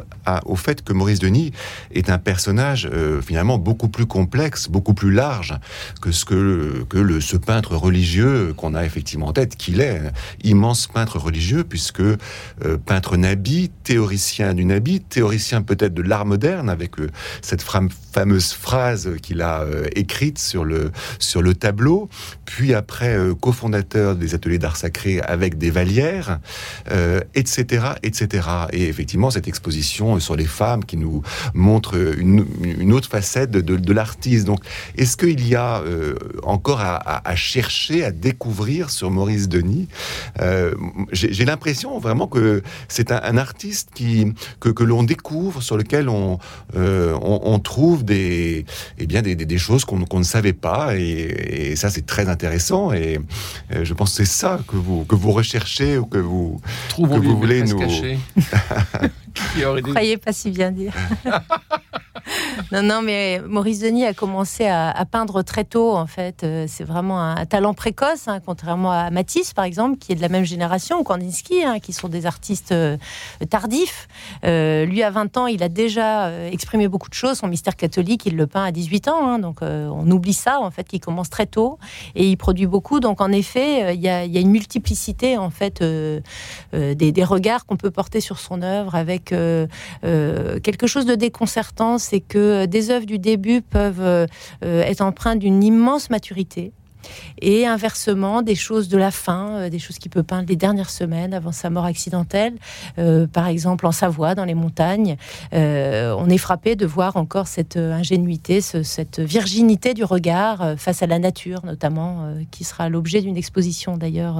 au 0.45 0.55
fait 0.55 0.83
que 0.83 0.93
Maurice 0.93 1.19
Denis 1.19 1.51
est 1.93 2.09
un 2.09 2.19
personnage 2.19 2.87
euh, 2.91 3.21
finalement 3.21 3.57
beaucoup 3.57 3.89
plus 3.89 4.05
complexe, 4.05 4.67
beaucoup 4.69 4.93
plus 4.93 5.11
large 5.11 5.55
que 6.01 6.11
ce 6.11 6.25
que, 6.25 6.85
que 6.89 6.97
le, 6.97 7.21
ce 7.21 7.37
peintre 7.37 7.75
religieux 7.75 8.53
qu'on 8.55 8.75
a 8.75 8.85
effectivement 8.85 9.27
en 9.27 9.33
tête, 9.33 9.55
qu'il 9.55 9.81
est, 9.81 9.99
immense 10.43 10.87
peintre 10.87 11.17
religieux, 11.17 11.63
puisque 11.63 12.01
euh, 12.01 12.17
peintre 12.85 13.17
nabi, 13.17 13.71
théoricien 13.83 14.53
du 14.53 14.65
nabi, 14.65 15.01
théoricien 15.01 15.61
peut-être 15.61 15.93
de 15.93 16.01
l'art 16.01 16.25
moderne, 16.25 16.69
avec 16.69 16.91
cette 17.41 17.61
femme 17.61 17.89
fameuse 18.11 18.53
phrase 18.53 19.09
qu'il 19.21 19.41
a 19.41 19.61
euh, 19.61 19.85
écrite 19.95 20.37
sur 20.37 20.65
le, 20.65 20.91
sur 21.19 21.41
le 21.41 21.53
tableau, 21.55 22.09
puis 22.45 22.73
après 22.73 23.17
euh, 23.17 23.33
cofondateur 23.33 24.15
des 24.15 24.35
ateliers 24.35 24.57
d'art 24.57 24.75
sacré 24.75 25.21
avec 25.21 25.57
des 25.57 25.71
valières, 25.71 26.39
etc., 27.35 27.65
euh, 27.71 27.93
etc. 28.03 28.47
Et 28.73 28.87
effectivement, 28.87 29.31
cette 29.31 29.47
exposition 29.47 30.19
sur 30.19 30.35
les 30.35 30.45
femmes 30.45 30.83
qui 30.83 30.97
nous 30.97 31.21
montre 31.53 31.95
une, 32.17 32.45
une 32.61 32.93
autre 32.93 33.09
facette 33.09 33.51
de, 33.51 33.93
l'artiste. 33.93 34.45
Donc, 34.45 34.63
est-ce 34.97 35.17
qu'il 35.17 35.47
y 35.47 35.55
a 35.55 35.83
encore 36.43 36.79
à, 36.81 37.35
chercher, 37.35 38.05
à 38.05 38.11
découvrir 38.11 38.89
sur 38.89 39.11
Maurice 39.11 39.49
Denis? 39.49 39.87
J'ai 41.11 41.45
l'impression 41.45 41.99
vraiment 41.99 42.27
que 42.27 42.61
c'est 42.87 43.11
un, 43.11 43.37
artiste 43.37 43.89
qui, 43.93 44.33
que, 44.59 44.69
que 44.69 44.83
l'on 44.83 45.03
découvre, 45.03 45.61
sur 45.61 45.77
lequel 45.77 46.09
on, 46.09 46.39
on, 46.73 47.39
on 47.43 47.59
trouve 47.59 48.00
des, 48.03 48.65
eh 48.97 49.05
bien, 49.05 49.21
des, 49.21 49.35
des, 49.35 49.57
choses 49.57 49.85
qu'on 49.85 50.19
ne 50.19 50.23
savait 50.23 50.53
pas. 50.53 50.95
Et, 50.95 51.75
ça, 51.75 51.89
c'est 51.89 52.05
très 52.05 52.29
intéressant. 52.29 52.91
Et 52.91 53.19
euh, 53.73 53.85
je 53.85 53.93
pense 53.93 54.11
que 54.11 54.17
c'est 54.17 54.31
ça 54.31 54.59
que 54.67 54.75
vous, 54.75 55.05
que 55.05 55.15
vous 55.15 55.31
recherchez 55.31 55.97
ou 55.97 56.05
que 56.05 56.17
vous, 56.17 56.61
que 56.95 57.01
vous 57.01 57.37
voulez 57.37 57.63
nous. 57.63 57.79
Croyez 59.81 60.17
pas 60.17 60.33
si 60.33 60.51
bien 60.51 60.71
dire. 60.71 60.93
Non, 62.71 62.83
non, 62.83 63.01
mais 63.01 63.41
Maurice 63.45 63.79
Denis 63.79 64.05
a 64.05 64.13
commencé 64.13 64.65
à, 64.65 65.05
peindre 65.09 65.43
très 65.43 65.65
tôt, 65.65 65.93
en 65.93 66.07
fait. 66.07 66.43
Euh, 66.43 66.65
c'est 66.69 66.85
vraiment 66.85 67.19
un, 67.21 67.45
talent 67.45 67.73
précoce, 67.73 68.27
hein, 68.27 68.39
contrairement 68.45 68.91
à 68.91 69.09
Matisse, 69.09 69.53
par 69.53 69.65
exemple, 69.65 69.97
qui 69.97 70.13
est 70.13 70.15
de 70.15 70.21
la 70.21 70.29
même 70.29 70.45
génération, 70.45 70.99
ou 70.99 71.03
Kandinsky, 71.03 71.63
hein, 71.63 71.79
qui 71.79 71.91
sont 71.91 72.07
des 72.07 72.25
artistes 72.25 72.71
euh, 72.71 72.97
tardifs. 73.49 74.07
Euh, 74.45 74.85
lui, 74.85 75.03
à 75.03 75.09
20 75.09 75.35
ans, 75.37 75.47
il 75.47 75.63
a 75.63 75.69
déjà 75.69 76.31
exprimé 76.47 76.87
beaucoup 76.87 77.09
de 77.09 77.13
choses. 77.13 77.39
Son 77.39 77.47
mystère 77.47 77.75
catholique, 77.75 78.25
il 78.25 78.37
le 78.37 78.47
peint 78.47 78.63
à 78.63 78.71
18 78.71 79.07
ans. 79.09 79.27
Hein, 79.27 79.39
donc, 79.39 79.59
on 79.61 80.09
oublie 80.09 80.33
ça, 80.33 80.59
en 80.61 80.71
fait, 80.71 80.85
qu'il 80.85 81.01
commence 81.01 81.29
très 81.29 81.45
tôt. 81.45 81.77
Et 82.15 82.29
il 82.29 82.37
produit 82.37 82.67
beaucoup. 82.67 82.99
Donc, 82.99 83.19
en 83.19 83.31
effet, 83.31 83.93
il 83.95 84.01
y 84.01 84.07
a, 84.07 84.23
une 84.23 84.51
multiplicité, 84.51 85.37
en 85.37 85.49
fait, 85.49 85.83
des, 85.83 86.93
des, 86.93 87.23
regards 87.23 87.65
qu'on 87.65 87.77
peut 87.77 87.91
porter 87.91 88.21
sur 88.21 88.39
son 88.39 88.61
œuvre 88.61 88.95
avec 88.95 89.20
quelque 89.29 90.87
chose 90.87 91.05
de 91.05 91.15
déconcertant, 91.15 91.97
c'est 91.97 92.19
que 92.19 92.37
euh, 92.37 92.67
des 92.67 92.89
œuvres 92.89 93.05
du 93.05 93.19
début 93.19 93.61
peuvent 93.61 94.01
euh, 94.01 94.25
euh, 94.63 94.83
être 94.83 95.01
empreintes 95.01 95.39
d'une 95.39 95.63
immense 95.63 96.09
maturité. 96.09 96.71
Et 97.41 97.65
inversement, 97.65 98.43
des 98.43 98.53
choses 98.53 98.87
de 98.87 98.97
la 98.97 99.09
fin, 99.09 99.69
des 99.69 99.79
choses 99.79 99.97
qu'il 99.97 100.11
peut 100.11 100.21
peindre 100.21 100.47
les 100.47 100.55
dernières 100.55 100.91
semaines 100.91 101.33
avant 101.33 101.51
sa 101.51 101.71
mort 101.71 101.85
accidentelle, 101.85 102.53
par 103.33 103.47
exemple 103.47 103.87
en 103.87 103.91
Savoie, 103.91 104.35
dans 104.35 104.45
les 104.45 104.53
montagnes, 104.53 105.17
on 105.51 106.29
est 106.29 106.37
frappé 106.37 106.75
de 106.75 106.85
voir 106.85 107.17
encore 107.17 107.47
cette 107.47 107.75
ingénuité, 107.75 108.61
cette 108.61 109.19
virginité 109.19 109.95
du 109.95 110.03
regard 110.03 110.75
face 110.77 111.01
à 111.01 111.07
la 111.07 111.17
nature, 111.17 111.65
notamment, 111.65 112.35
qui 112.51 112.63
sera 112.63 112.87
l'objet 112.87 113.21
d'une 113.21 113.35
exposition 113.35 113.97
d'ailleurs 113.97 114.39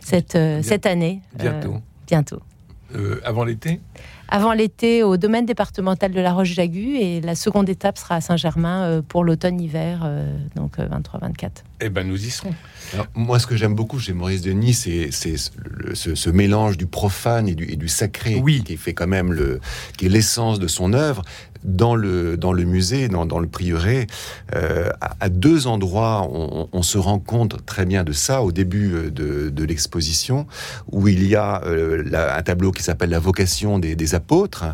cette, 0.00 0.38
cette 0.62 0.86
année. 0.86 1.20
Bientôt. 1.36 1.78
bientôt. 2.06 2.40
Avant 3.24 3.44
l'été 3.44 3.80
avant 4.28 4.52
l'été 4.52 5.02
au 5.02 5.16
domaine 5.16 5.46
départemental 5.46 6.12
de 6.12 6.20
la 6.20 6.32
Roche-Jagu 6.32 6.96
et 6.96 7.20
la 7.22 7.34
seconde 7.34 7.68
étape 7.68 7.96
sera 7.96 8.16
à 8.16 8.20
Saint-Germain 8.20 8.84
euh, 8.84 9.02
pour 9.02 9.24
l'automne-hiver, 9.24 10.02
euh, 10.04 10.36
donc 10.54 10.78
23-24. 10.78 11.64
Eh 11.80 11.90
ben, 11.90 12.06
nous 12.06 12.26
y 12.26 12.30
serons. 12.30 12.54
moi, 13.14 13.38
ce 13.38 13.46
que 13.46 13.56
j'aime 13.56 13.74
beaucoup 13.74 14.00
chez 14.00 14.12
Maurice 14.12 14.42
Denis, 14.42 14.74
c'est 14.74 15.10
ce, 15.12 16.30
mélange 16.30 16.76
du 16.76 16.86
profane 16.86 17.48
et 17.48 17.54
du, 17.54 17.64
et 17.70 17.76
du 17.76 17.88
sacré, 17.88 18.42
qui 18.64 18.76
fait 18.76 18.94
quand 18.94 19.06
même 19.06 19.32
le, 19.32 19.60
qui 19.96 20.06
est 20.06 20.08
l'essence 20.08 20.58
de 20.58 20.66
son 20.66 20.92
œuvre 20.92 21.22
dans 21.64 21.94
le, 21.94 22.36
dans 22.36 22.52
le 22.52 22.64
musée, 22.64 23.08
dans, 23.08 23.26
dans 23.26 23.38
le 23.38 23.48
prieuré, 23.48 24.06
euh, 24.54 24.90
à, 25.00 25.28
deux 25.28 25.66
endroits, 25.66 26.28
on, 26.30 26.68
on, 26.72 26.82
se 26.82 26.98
rend 26.98 27.18
compte 27.18 27.64
très 27.66 27.84
bien 27.84 28.04
de 28.04 28.12
ça 28.12 28.42
au 28.42 28.52
début 28.52 28.94
euh, 28.94 29.10
de, 29.10 29.50
de 29.50 29.64
l'exposition, 29.64 30.46
où 30.90 31.08
il 31.08 31.26
y 31.26 31.36
a 31.36 31.62
euh, 31.64 32.04
un 32.12 32.42
tableau 32.42 32.72
qui 32.72 32.82
s'appelle 32.82 33.10
La 33.10 33.18
vocation 33.18 33.78
des, 33.78 33.96
des 33.96 34.14
apôtres. 34.14 34.64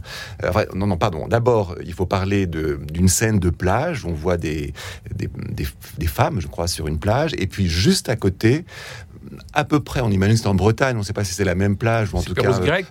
Enfin, 0.46 0.64
non, 0.75 0.87
non, 0.87 0.96
pardon. 0.96 1.26
D'abord, 1.28 1.76
il 1.84 1.92
faut 1.92 2.06
parler 2.06 2.46
d'une 2.46 3.08
scène 3.08 3.38
de 3.38 3.50
plage. 3.50 4.04
On 4.04 4.12
voit 4.12 4.37
des, 4.37 4.73
des, 5.14 5.28
des, 5.50 5.66
des, 5.99 6.06
femmes, 6.06 6.40
je 6.40 6.46
crois, 6.46 6.68
sur 6.68 6.87
une 6.87 6.94
plage. 6.99 7.33
Et 7.39 7.47
puis, 7.47 7.69
juste 7.69 8.09
à 8.09 8.17
côté, 8.17 8.65
à 9.52 9.64
peu 9.64 9.81
près, 9.81 10.00
on 10.00 10.11
imagine 10.11 10.37
que 10.37 10.43
c'est 10.43 10.49
en 10.49 10.54
Bretagne, 10.54 10.97
on 10.97 11.00
ne 11.00 11.04
sait 11.04 11.12
pas 11.12 11.25
si 11.25 11.35
c'est 11.35 11.45
la 11.45 11.54
même 11.54 11.76
plage, 11.76 12.12
ou 12.12 12.16
en 12.16 12.23
tout 12.23 12.35
cas, 12.35 12.50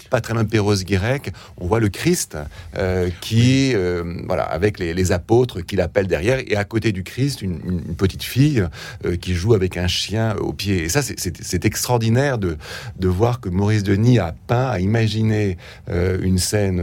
pas 0.10 0.22
très 0.22 0.34
loin 0.34 0.44
de 0.44 0.50
Perros-Guirec, 0.50 1.32
on 1.58 1.68
voit 1.68 1.80
le 1.80 1.90
Christ 1.90 2.38
euh, 2.78 3.10
qui, 3.22 3.74
euh, 3.76 4.04
voilà, 4.28 4.44
avec 4.44 4.80
les, 4.80 5.12
apôtres 5.12 5.62
qui 5.62 5.76
l'appellent 5.76 6.08
derrière, 6.08 6.40
et 6.40 6.56
à 6.56 6.64
côté 6.64 6.92
du 6.92 7.04
Christ, 7.04 7.42
une, 7.42 7.60
petite 7.98 8.24
fille 8.24 8.66
euh, 9.06 9.16
qui 9.16 9.34
joue 9.34 9.54
avec 9.54 9.78
un 9.78 9.88
chien 9.88 10.36
au 10.38 10.54
pied. 10.54 10.84
Et 10.84 10.90
ça, 10.90 11.02
c'est 11.02 11.66
extraordinaire 11.66 12.38
de, 12.38 12.58
de 12.98 13.08
voir 13.08 13.40
que 13.40 13.50
Maurice 13.50 13.84
Denis 13.84 14.20
a 14.20 14.34
peint, 14.48 14.68
a 14.68 14.80
imaginé 14.80 15.58
une 15.90 16.38
scène 16.38 16.82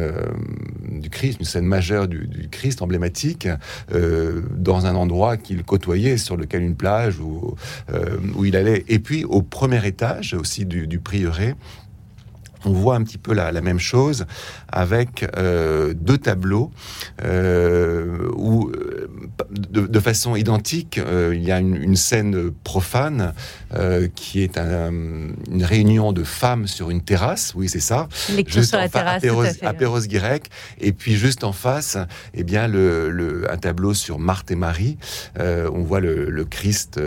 du 0.89 1.11
Christ, 1.11 1.39
une 1.41 1.47
scène 1.47 1.65
majeure 1.65 2.09
du, 2.09 2.27
du 2.27 2.49
Christ 2.49 2.83
emblématique, 2.83 3.49
dans 3.91 4.87
un 4.87 4.95
endroit 4.95 5.37
qu'il 5.37 5.63
côtoyait, 5.65 6.17
sur 6.17 6.37
lequel 6.37 6.63
une 6.63 6.77
plage 6.77 7.19
où, 7.19 7.57
où 8.35 8.45
il 8.45 8.57
allait. 8.57 8.85
Et 8.89 8.99
puis, 8.99 9.25
au 9.25 9.40
premier 9.43 9.87
étage 9.87 10.35
aussi 10.35 10.67
du, 10.67 10.87
du 10.87 11.01
prieuré, 11.01 11.55
on 12.65 12.73
voit 12.73 12.97
un 12.97 13.03
petit 13.03 13.19
peu 13.19 13.33
la, 13.33 13.53
même 13.61 13.79
chose 13.79 14.27
avec 14.69 15.27
euh, 15.37 15.93
deux 15.95 16.19
tableaux 16.19 16.71
euh, 17.25 18.31
où, 18.37 18.69
euh, 18.71 19.09
de, 19.51 20.01
façon 20.01 20.37
identique, 20.37 20.99
il 21.33 21.43
y 21.43 21.53
a 21.53 21.59
une, 21.59 21.97
scène 21.97 22.51
profane 22.65 23.35
qui 24.15 24.43
est 24.43 24.57
une 24.57 25.63
réunion 25.63 26.13
de 26.13 26.25
femmes 26.25 26.67
sur 26.67 26.91
une 26.91 27.03
terrasse. 27.03 27.53
Oui, 27.55 27.69
c'est 27.69 27.81
ça. 27.81 28.09
Juste 28.47 28.71
sur 28.71 28.79
la 28.79 28.89
terrasse, 28.89 29.23
à 29.63 30.07
Guirec. 30.07 30.49
Et 30.81 30.93
puis 30.93 31.17
juste 31.17 31.45
en 31.45 31.53
face, 31.53 31.99
eh 32.33 32.45
bien, 32.45 32.69
le, 32.69 33.47
un 33.51 33.57
tableau 33.59 33.93
sur 33.93 34.19
Marthe 34.19 34.51
et 34.51 34.57
Marie. 34.57 34.97
on 35.39 35.83
voit 35.83 36.01
le, 36.01 36.45
Christ 36.49 37.01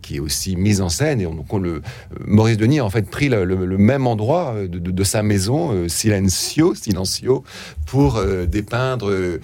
qui 0.00 0.16
est 0.16 0.20
aussi 0.20 0.56
mis 0.56 0.80
en 0.80 0.88
scène. 0.88 1.20
Et 1.20 1.26
on, 1.26 1.58
le, 1.58 1.82
Maurice 2.24 2.56
Denis 2.56 2.78
a 2.78 2.84
en 2.84 2.90
fait 2.90 3.08
pris 3.10 3.28
le, 3.28 3.76
même 3.76 4.06
endroit 4.06 4.54
de 4.66 4.78
de, 4.78 4.89
sa 5.04 5.22
maison, 5.22 5.72
euh, 5.72 5.88
Silencio, 5.88 6.74
Silencio, 6.74 7.44
pour 7.86 8.16
euh, 8.16 8.46
dépeindre 8.46 9.10
euh, 9.10 9.38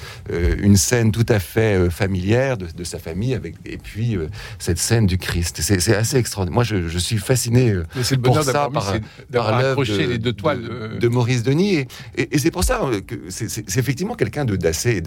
une 0.59 0.77
scène 0.77 1.13
tout 1.13 1.27
à 1.29 1.39
fait 1.39 1.91
familière 1.91 2.57
de, 2.57 2.85
sa 2.85 2.99
famille, 2.99 3.35
avec, 3.35 3.57
et 3.65 3.79
puis 3.79 4.17
cette 4.59 4.79
scène 4.79 5.07
du 5.07 5.19
Christ. 5.19 5.61
C'est 5.61 5.97
assez 5.97 6.17
extraordinaire. 6.17 6.55
Moi, 6.55 6.65
je, 6.65 6.99
suis 6.99 7.19
fasciné 7.19 7.73
le 7.73 7.85
pour 8.23 8.43
ça 8.43 8.69
par, 8.73 8.95
par 9.33 9.61
l'œuvre 9.61 9.85
de, 9.85 9.97
les 9.97 10.19
deux 10.19 10.33
toiles 10.33 10.99
de, 10.99 11.09
Maurice 11.09 11.43
Denis. 11.43 11.87
Et, 12.17 12.39
c'est 12.39 12.51
pour 12.51 12.65
ça 12.65 12.81
que 13.07 13.15
c'est 13.29 13.79
effectivement 13.79 14.15
quelqu'un 14.15 14.45
d'assez 14.45 15.03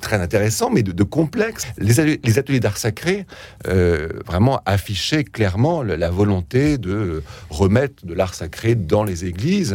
très 0.00 0.16
intéressant, 0.16 0.70
mais 0.70 0.82
de, 0.82 1.02
complexe. 1.04 1.66
Les, 1.78 2.18
les 2.22 2.38
ateliers 2.38 2.60
d'art 2.60 2.78
sacré 2.78 3.26
vraiment 3.64 4.60
affichaient 4.66 5.24
clairement 5.24 5.82
la 5.82 6.10
volonté 6.10 6.78
de 6.78 7.22
remettre 7.50 8.04
de 8.04 8.14
l'art 8.14 8.34
sacré 8.34 8.74
dans 8.74 9.04
les 9.04 9.24
églises 9.24 9.71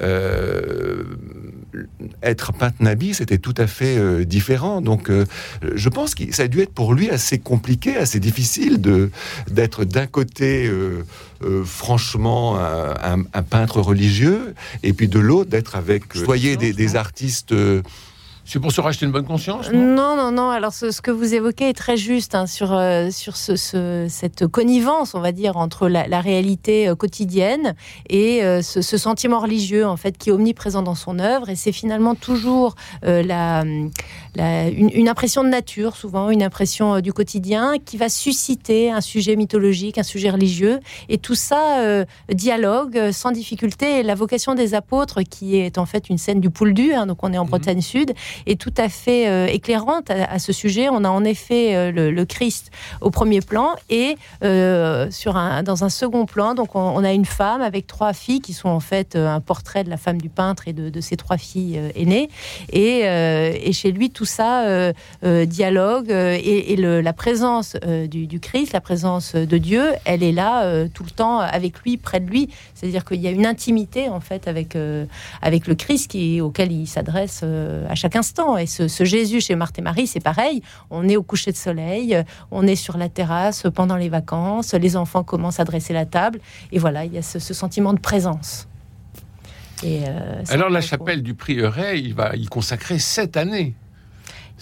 euh, 0.00 1.04
être 2.22 2.52
peintre 2.52 2.76
nabi, 2.80 3.14
c'était 3.14 3.38
tout 3.38 3.54
à 3.56 3.66
fait 3.66 3.96
euh, 3.96 4.24
différent. 4.24 4.80
Donc, 4.80 5.10
euh, 5.10 5.24
je 5.74 5.88
pense 5.88 6.14
que 6.14 6.34
ça 6.34 6.44
a 6.44 6.48
dû 6.48 6.60
être 6.60 6.72
pour 6.72 6.94
lui 6.94 7.10
assez 7.10 7.38
compliqué, 7.38 7.96
assez 7.96 8.20
difficile 8.20 8.80
de 8.80 9.10
d'être 9.50 9.84
d'un 9.84 10.06
côté 10.06 10.70
franchement 11.64 12.58
un, 12.58 13.42
peintre 13.42 13.80
religieux, 13.80 14.54
et 14.82 14.92
puis 14.92 15.08
de 15.08 15.18
l'autre 15.18 15.50
d'être 15.50 15.76
avec, 15.76 16.16
voyez, 16.16 16.56
des, 16.56 16.72
des 16.72 16.96
artistes 16.96 17.54
c'est 18.46 18.60
pour 18.60 18.72
se 18.72 18.80
racheter 18.80 19.06
une 19.06 19.12
bonne 19.12 19.24
conscience 19.24 19.70
Non, 19.72 20.16
non, 20.16 20.30
non. 20.30 20.50
Alors, 20.50 20.72
ce, 20.72 21.00
que 21.00 21.10
vous 21.10 21.34
évoquez 21.34 21.70
est 21.70 21.74
très 21.74 21.96
juste 21.96 22.34
hein, 22.34 22.46
sur, 22.46 22.72
euh, 22.72 23.10
sur 23.10 23.36
ce, 23.36 23.56
cette 24.08 24.46
connivence, 24.46 25.14
on 25.14 25.20
va 25.20 25.32
dire, 25.32 25.56
entre 25.56 25.88
la, 25.88 26.20
réalité 26.20 26.88
euh, 26.88 26.94
quotidienne 26.94 27.74
et 28.08 28.44
euh, 28.44 28.60
ce, 28.60 28.82
sentiment 28.82 29.40
religieux, 29.40 29.86
en 29.86 29.96
fait, 29.96 30.18
qui 30.18 30.28
est 30.28 30.32
omniprésent 30.32 30.82
dans 30.82 30.94
son 30.94 31.18
œuvre. 31.18 31.48
Et 31.48 31.56
c'est 31.56 31.72
finalement 31.72 32.14
toujours 32.14 32.74
la, 33.02 33.64
une, 34.36 35.08
impression 35.08 35.42
de 35.42 35.48
nature, 35.48 35.96
souvent, 35.96 36.28
une 36.30 36.42
impression 36.42 37.00
du 37.00 37.12
quotidien, 37.12 37.74
qui 37.84 37.96
va 37.96 38.08
susciter 38.08 38.90
un 38.90 39.00
sujet 39.00 39.36
mythologique, 39.36 39.96
un 39.96 40.02
sujet 40.02 40.30
religieux. 40.30 40.80
Et 41.08 41.18
tout 41.18 41.34
ça 41.34 42.04
dialogue 42.28 43.10
sans 43.10 43.32
difficulté. 43.32 44.02
la 44.02 44.14
vocation 44.14 44.54
des 44.54 44.74
apôtres, 44.74 45.22
qui 45.22 45.56
est 45.56 45.78
en 45.78 45.86
fait 45.86 46.10
une 46.10 46.18
scène 46.18 46.40
du 46.40 46.50
Pouldu, 46.50 46.92
hein, 46.92 47.06
donc 47.06 47.22
on 47.22 47.32
est 47.32 47.38
en 47.38 47.44
mhm. 47.44 47.50
Bretagne 47.50 47.80
Sud, 47.80 48.12
est 48.46 48.60
tout 48.60 48.74
à 48.76 48.88
fait 48.88 49.28
euh, 49.28 49.46
éclairante 49.46 50.10
à, 50.10 50.38
ce 50.38 50.52
sujet. 50.52 50.88
On 50.88 51.04
a 51.04 51.08
en 51.08 51.24
effet 51.24 51.74
euh, 51.74 51.90
le, 51.92 52.24
Christ 52.24 52.70
au 53.00 53.10
premier 53.10 53.40
plan 53.40 53.70
et 53.90 54.16
euh, 54.42 55.10
sur 55.10 55.36
un, 55.36 55.62
dans 55.62 55.84
un 55.84 55.88
second 55.88 56.26
plan, 56.26 56.54
donc 56.54 56.74
on, 56.74 57.04
a 57.04 57.12
une 57.12 57.26
femme 57.26 57.60
avec 57.60 57.86
trois 57.86 58.12
filles 58.14 58.40
qui 58.40 58.54
sont 58.54 58.68
en 58.68 58.80
fait 58.80 59.14
un 59.14 59.40
portrait 59.40 59.84
de 59.84 59.90
la 59.90 59.98
femme 59.98 60.20
du 60.20 60.30
peintre 60.30 60.68
et 60.68 60.72
de, 60.72 61.00
ses 61.00 61.16
trois 61.16 61.36
filles 61.36 61.78
aînées. 61.94 62.30
Et, 62.72 63.00
et, 63.00 63.72
chez 63.72 63.92
lui, 63.92 64.10
tout 64.10 64.24
ça 64.24 64.92
dialogue 65.22 66.10
et, 66.10 66.76
la 66.76 67.12
présence 67.12 67.76
du, 68.08 68.40
Christ, 68.40 68.72
la 68.72 68.80
présence 68.80 69.34
de 69.34 69.58
Dieu, 69.58 69.92
elle 70.04 70.22
est 70.22 70.32
là 70.32 70.86
tout 70.88 71.04
le 71.04 71.10
temps 71.10 71.40
avec 71.40 71.80
lui, 71.80 71.96
près 71.98 72.20
de 72.20 72.30
lui. 72.30 72.48
C'est-à-dire 72.74 73.04
qu'il 73.04 73.20
y 73.20 73.26
a 73.26 73.30
une 73.30 73.46
intimité 73.46 74.08
en 74.08 74.20
fait 74.20 74.48
avec, 74.48 74.76
avec 75.42 75.66
le 75.66 75.74
Christ 75.74 76.10
qui, 76.10 76.40
auquel 76.40 76.72
il 76.72 76.86
s'adresse 76.86 77.42
à 77.42 77.94
instant. 78.16 78.23
Et 78.58 78.66
ce, 78.66 79.04
Jésus 79.04 79.40
chez 79.40 79.54
Marthe 79.54 79.78
et 79.78 79.82
Marie, 79.82 80.06
c'est 80.06 80.20
pareil. 80.20 80.62
On 80.90 81.08
est 81.08 81.16
au 81.16 81.22
coucher 81.22 81.52
de 81.52 81.56
soleil, 81.56 82.16
on 82.50 82.66
est 82.66 82.76
sur 82.76 82.96
la 82.96 83.08
terrasse 83.08 83.66
pendant 83.74 83.96
les 83.96 84.08
vacances, 84.08 84.74
les 84.74 84.96
enfants 84.96 85.22
commencent 85.22 85.60
à 85.60 85.64
dresser 85.64 85.92
la 85.92 86.06
table. 86.06 86.40
Et 86.72 86.78
voilà, 86.78 87.04
il 87.04 87.12
y 87.12 87.18
a 87.18 87.22
ce, 87.22 87.38
sentiment 87.38 87.92
de 87.92 88.00
présence. 88.00 88.68
Et, 89.82 90.02
euh, 90.08 90.42
Alors 90.48 90.70
la 90.70 90.80
chapelle 90.80 91.22
du 91.22 91.34
prieuré, 91.34 91.98
il 91.98 92.14
va 92.14 92.36
y 92.36 92.46
consacrer 92.46 92.98
sept 92.98 93.36
années. 93.36 93.74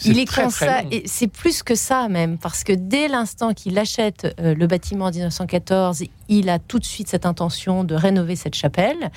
Il 0.04 0.18
est 0.18 0.34
comme 0.34 0.50
ça, 0.50 0.82
et 0.90 1.02
c'est 1.06 1.28
plus 1.28 1.62
que 1.62 1.74
ça 1.74 2.08
même, 2.08 2.38
parce 2.38 2.64
que 2.64 2.72
dès 2.72 3.08
l'instant 3.08 3.52
qu'il 3.52 3.78
achète 3.78 4.34
euh, 4.40 4.54
le 4.54 4.66
bâtiment 4.66 5.06
en 5.06 5.10
1914, 5.10 6.04
il 6.28 6.48
a 6.48 6.58
tout 6.58 6.78
de 6.78 6.84
suite 6.84 7.08
cette 7.08 7.26
intention 7.26 7.84
de 7.84 7.94
rénover 7.94 8.34
cette 8.34 8.54
chapelle, 8.54 9.10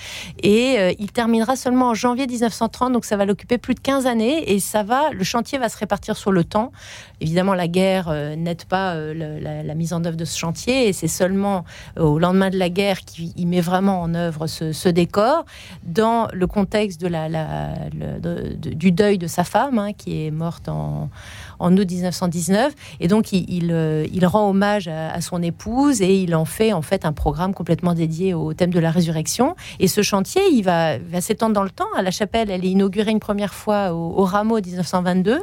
et 0.44 0.76
euh, 0.78 0.94
il 1.00 1.12
terminera 1.12 1.56
seulement 1.56 1.90
en 1.90 1.94
janvier 1.94 2.28
1930, 2.28 2.92
donc 2.92 3.06
ça 3.06 3.16
va 3.16 3.26
l'occuper 3.26 3.58
plus 3.58 3.74
de 3.74 3.80
15 3.80 4.06
années, 4.06 4.52
et 4.52 4.60
ça 4.60 4.84
va, 4.84 5.12
le 5.12 5.24
chantier 5.24 5.58
va 5.58 5.70
se 5.70 5.78
répartir 5.78 6.18
sur 6.18 6.32
le 6.32 6.44
temps. 6.44 6.72
Évidemment, 7.22 7.54
la 7.54 7.68
guerre 7.68 8.10
euh, 8.10 8.36
n'aide 8.36 8.66
pas 8.66 8.96
la, 8.96 9.76
mise 9.76 9.94
en 9.94 10.04
œuvre 10.04 10.18
de 10.18 10.26
ce 10.26 10.38
chantier, 10.38 10.90
et 10.90 10.94
c'est 10.94 11.08
seulement 11.08 11.64
au 11.98 12.20
lendemain 12.20 12.50
de 12.50 12.58
la 12.58 12.70
guerre 12.70 13.00
qu'il 13.02 13.48
met 13.48 13.62
vraiment 13.62 14.02
en 14.02 14.14
œuvre 14.14 14.48
ce, 14.48 14.90
décor, 14.90 15.46
dans 15.84 16.28
le 16.34 16.48
contexte 16.48 17.02
de 17.02 17.08
la, 17.08 17.28
du 18.56 18.92
deuil 18.92 19.18
de 19.18 19.28
sa 19.28 19.44
femme, 19.44 19.80
hein, 19.80 19.94
qui 19.94 20.26
est 20.26 20.32
morte 20.32 20.65
en, 20.70 21.10
en 21.60 21.76
août 21.78 21.90
1919. 21.90 22.74
Et 23.00 23.08
donc, 23.08 23.32
il, 23.32 23.70
euh, 23.72 24.06
il, 24.12 24.26
rend 24.26 24.50
hommage 24.50 24.88
à, 24.88 25.22
son 25.22 25.42
épouse 25.42 26.02
et 26.02 26.16
il 26.16 26.36
en 26.36 26.46
fait 26.46 26.74
en 26.74 26.82
fait 26.82 27.06
un 27.06 27.14
programme 27.14 27.54
complètement 27.54 27.94
dédié 27.94 28.34
au 28.34 28.54
thème 28.54 28.72
de 28.72 28.80
la 28.80 28.92
résurrection. 28.92 29.56
Et 29.80 29.88
ce 29.88 30.02
chantier, 30.02 30.42
il 30.52 30.64
va, 30.64 30.98
va 30.98 31.22
s'étendre 31.22 31.54
dans 31.54 31.64
le 31.64 31.70
temps. 31.70 31.88
À 31.96 32.02
la 32.02 32.12
chapelle, 32.12 32.50
elle 32.50 32.66
est 32.66 32.70
inaugurée 32.70 33.12
une 33.12 33.20
première 33.20 33.54
fois 33.54 33.94
au, 33.94 34.24
Rameau 34.26 34.60
1922, 34.60 35.40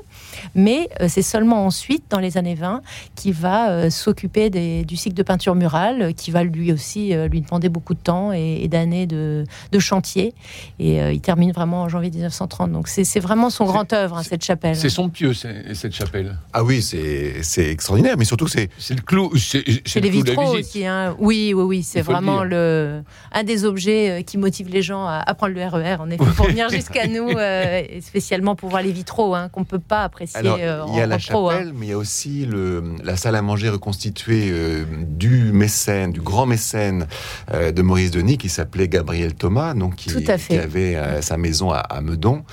mais 0.54 0.88
euh, 1.00 1.06
c'est 1.08 1.22
seulement 1.22 1.64
ensuite, 1.64 2.04
dans 2.10 2.18
les 2.18 2.36
années 2.36 2.56
20, 2.56 2.82
qu'il 3.14 3.32
va 3.32 3.70
euh, 3.70 3.90
s'occuper 3.90 4.50
du 4.50 4.96
cycle 4.96 5.14
de 5.14 5.22
peinture 5.22 5.54
murale, 5.54 6.14
qui 6.14 6.30
va 6.30 6.42
lui 6.42 6.72
aussi 6.72 7.14
lui 7.30 7.40
demander 7.40 7.68
beaucoup 7.68 7.94
de 7.94 8.00
temps 8.00 8.32
et, 8.32 8.66
d'années 8.68 9.06
de, 9.06 9.44
de, 9.70 9.78
chantier. 9.78 10.34
Et 10.78 10.98
il 10.98 11.20
termine 11.20 11.52
vraiment 11.52 11.82
en 11.82 11.88
janvier 11.88 12.10
1930. 12.10 12.72
Donc 12.72 12.88
c'est 12.88 13.20
vraiment 13.20 13.50
son 13.50 13.64
grand 13.64 13.92
œuvre, 13.92 14.16
hein, 14.16 14.22
cette 14.22 14.44
chapelle. 14.44 14.76
C'est 14.76 14.88
son 14.88 15.08
cette 15.74 15.94
chapelle. 15.94 16.38
Ah 16.52 16.64
oui, 16.64 16.82
c'est 16.82 17.70
extraordinaire, 17.70 18.16
mais 18.18 18.24
surtout 18.24 18.48
c'est. 18.48 18.68
C'est 18.78 18.94
le 18.94 19.02
clou. 19.02 19.32
C'est 19.36 20.00
les 20.00 20.10
vitraux 20.10 20.56
aussi. 20.56 20.86
Hein. 20.86 21.16
Oui, 21.18 21.52
oui, 21.54 21.62
oui, 21.62 21.82
c'est 21.82 22.00
vraiment 22.00 22.44
le, 22.44 23.02
un 23.32 23.44
des 23.44 23.64
objets 23.64 24.10
euh, 24.10 24.22
qui 24.22 24.38
motive 24.38 24.68
les 24.68 24.82
gens 24.82 25.06
à, 25.06 25.34
prendre 25.34 25.54
le 25.54 25.64
RER, 25.64 25.96
en 26.00 26.10
effet, 26.10 26.24
pour 26.36 26.46
venir 26.46 26.68
jusqu'à 26.68 27.06
nous, 27.06 27.28
euh, 27.36 27.82
spécialement 28.00 28.54
pour 28.54 28.70
voir 28.70 28.82
les 28.82 28.92
vitraux, 28.92 29.34
hein, 29.34 29.48
qu'on 29.48 29.60
ne 29.60 29.66
peut 29.66 29.78
pas 29.78 30.04
apprécier 30.04 30.40
euh, 30.44 30.84
Il 30.88 30.96
y 30.96 31.00
a 31.00 31.06
la 31.06 31.16
hein. 31.16 31.18
chapelle, 31.18 31.72
mais 31.74 31.86
il 31.86 31.90
y 31.90 31.92
a 31.92 31.98
aussi 31.98 32.46
le, 32.46 32.82
la 33.02 33.16
salle 33.16 33.36
à 33.36 33.42
manger 33.42 33.68
reconstituée 33.68 34.52
du 35.08 35.52
mécène, 35.52 36.12
du 36.12 36.20
grand 36.20 36.46
mécène 36.46 37.06
de 37.52 37.82
Maurice 37.82 38.10
Denis, 38.10 38.38
qui 38.38 38.48
s'appelait 38.48 38.88
Gabriel 38.88 39.34
Thomas, 39.34 39.74
donc 39.74 39.96
qui, 39.96 40.10
qui 40.14 40.58
avait 40.58 41.22
sa 41.22 41.36
maison 41.36 41.70
à, 41.70 42.00
Meudon. 42.00 42.44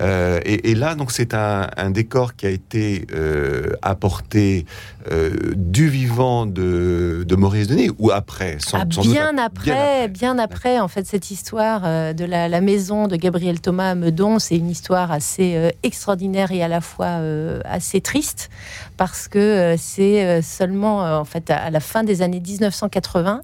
Et, 0.00 0.70
et, 0.70 0.74
là, 0.74 0.94
donc 0.94 1.12
c'est 1.12 1.34
un, 1.34 1.68
un 1.76 1.90
décor 1.90 2.07
qui 2.36 2.46
a 2.46 2.50
été 2.50 3.06
euh, 3.12 3.72
apporté 3.82 4.66
euh, 5.10 5.30
du 5.54 5.88
vivant 5.88 6.46
de, 6.46 7.24
Maurice 7.36 7.68
Denis 7.68 7.90
ou 7.98 8.10
après 8.10 8.58
ah, 8.72 8.84
bien, 8.84 9.38
après 9.38 10.08
bien, 10.08 10.38
après, 10.38 10.80
en 10.80 10.88
fait, 10.88 11.06
cette 11.06 11.30
histoire 11.30 11.82
euh, 11.84 12.12
de 12.12 12.24
la, 12.24 12.60
maison 12.60 13.06
de 13.06 13.16
Gabriel 13.16 13.60
Thomas 13.60 13.90
à 13.90 13.94
Meudon, 13.94 14.38
c'est 14.38 14.56
une 14.56 14.70
histoire 14.70 15.12
assez 15.12 15.70
extraordinaire 15.82 16.50
et 16.50 16.62
à 16.62 16.68
la 16.68 16.80
fois 16.80 17.20
assez 17.64 18.00
triste 18.00 18.50
parce 18.98 19.28
que 19.28 19.76
c'est 19.78 20.42
seulement 20.42 21.20
en 21.20 21.24
fait 21.24 21.50
à, 21.50 21.70
la 21.70 21.80
fin 21.80 22.04
des 22.04 22.20
années 22.20 22.40
1980 22.40 23.40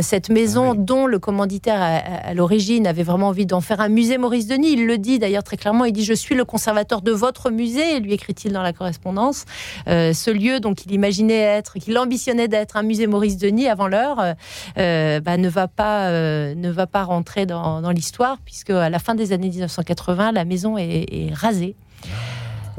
cette 0.00 0.28
maison 0.28 0.72
ah 0.72 0.76
dont 0.76 1.06
le 1.06 1.18
commanditaire 1.18 1.80
à, 1.80 2.34
l'origine 2.34 2.86
avait 2.86 3.02
vraiment 3.02 3.28
envie 3.28 3.46
d'en 3.46 3.60
faire 3.60 3.80
un 3.80 3.88
musée 3.88 4.18
Maurice 4.18 4.46
Denis. 4.46 4.74
Il 4.74 4.86
le 4.86 4.98
dit 4.98 5.18
d'ailleurs 5.18 5.42
très 5.42 5.56
clairement. 5.56 5.84
Il 5.84 5.92
dit 5.92 6.04
je 6.04 6.14
suis 6.14 6.34
le 6.34 6.44
conservateur 6.44 7.02
de 7.02 7.10
votre 7.10 7.50
musée, 7.50 7.98
lui 7.98 8.12
écrit-il 8.12 8.52
dans 8.52 8.62
la 8.62 8.72
correspondance. 8.72 9.46
ce 9.86 10.30
lieu 10.30 10.60
donc 10.60 10.84
il 10.84 10.92
imaginait 10.92 11.40
être, 11.40 11.78
qu'il 11.78 11.98
ambitionnait 11.98 12.48
d'être 12.48 12.76
un 12.76 12.82
musée 12.82 13.06
Maurice 13.06 13.36
Denis 13.36 13.68
avant 13.68 13.88
l'heure, 13.88 14.20
euh, 14.20 14.34
euh, 14.78 15.20
bah, 15.20 15.36
ne 15.36 15.48
va 15.48 15.68
pas 15.68 16.08
euh, 16.08 16.54
ne 16.54 16.70
va 16.70 16.86
pas 16.86 17.04
rentrer 17.04 17.46
dans, 17.46 17.90
l'histoire 17.90 18.38
puisque 18.44 18.70
à 18.70 18.90
la 18.90 18.98
fin 18.98 19.14
des 19.14 19.32
années 19.32 19.48
1980, 19.48 20.32
la 20.32 20.44
maison 20.44 20.78
est, 20.78 21.06
est 21.10 21.34
rasée. 21.34 21.74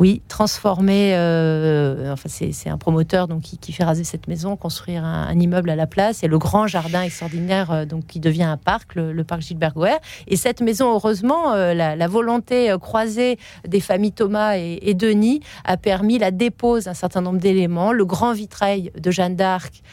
Oui, 0.01 0.23
transformer. 0.27 1.13
Euh, 1.13 2.11
enfin, 2.11 2.27
c'est 2.27 2.69
un 2.71 2.79
promoteur 2.79 3.27
donc 3.27 3.43
qui, 3.43 3.71
fait 3.71 3.83
raser 3.83 4.03
cette 4.03 4.27
maison, 4.27 4.55
construire 4.55 5.05
un, 5.05 5.39
immeuble 5.39 5.69
à 5.69 5.75
la 5.75 5.85
place 5.85 6.23
et 6.23 6.27
le 6.27 6.39
grand 6.39 6.65
jardin 6.65 7.03
extraordinaire 7.03 7.69
euh, 7.69 7.85
donc 7.85 8.07
qui 8.07 8.19
devient 8.19 8.45
un 8.45 8.57
parc, 8.57 8.95
le, 8.95 9.23
parc 9.23 9.41
Gilbert 9.41 9.75
Gouer. 9.75 9.97
Et 10.27 10.37
cette 10.37 10.59
maison, 10.61 10.91
heureusement, 10.91 11.53
euh, 11.53 11.75
la, 11.75 12.07
volonté 12.07 12.75
croisée 12.81 13.37
des 13.67 13.79
familles 13.79 14.11
Thomas 14.11 14.55
et, 14.57 14.95
Denis 14.95 15.41
a 15.65 15.77
permis 15.77 16.17
la 16.17 16.31
dépose 16.31 16.85
d'un 16.85 16.95
certain 16.95 17.21
nombre 17.21 17.37
d'éléments. 17.37 17.91
Le 17.91 18.03
grand 18.03 18.33
vitrail 18.33 18.91
de 18.99 19.11
Jeanne 19.11 19.35
d'Arc 19.35 19.83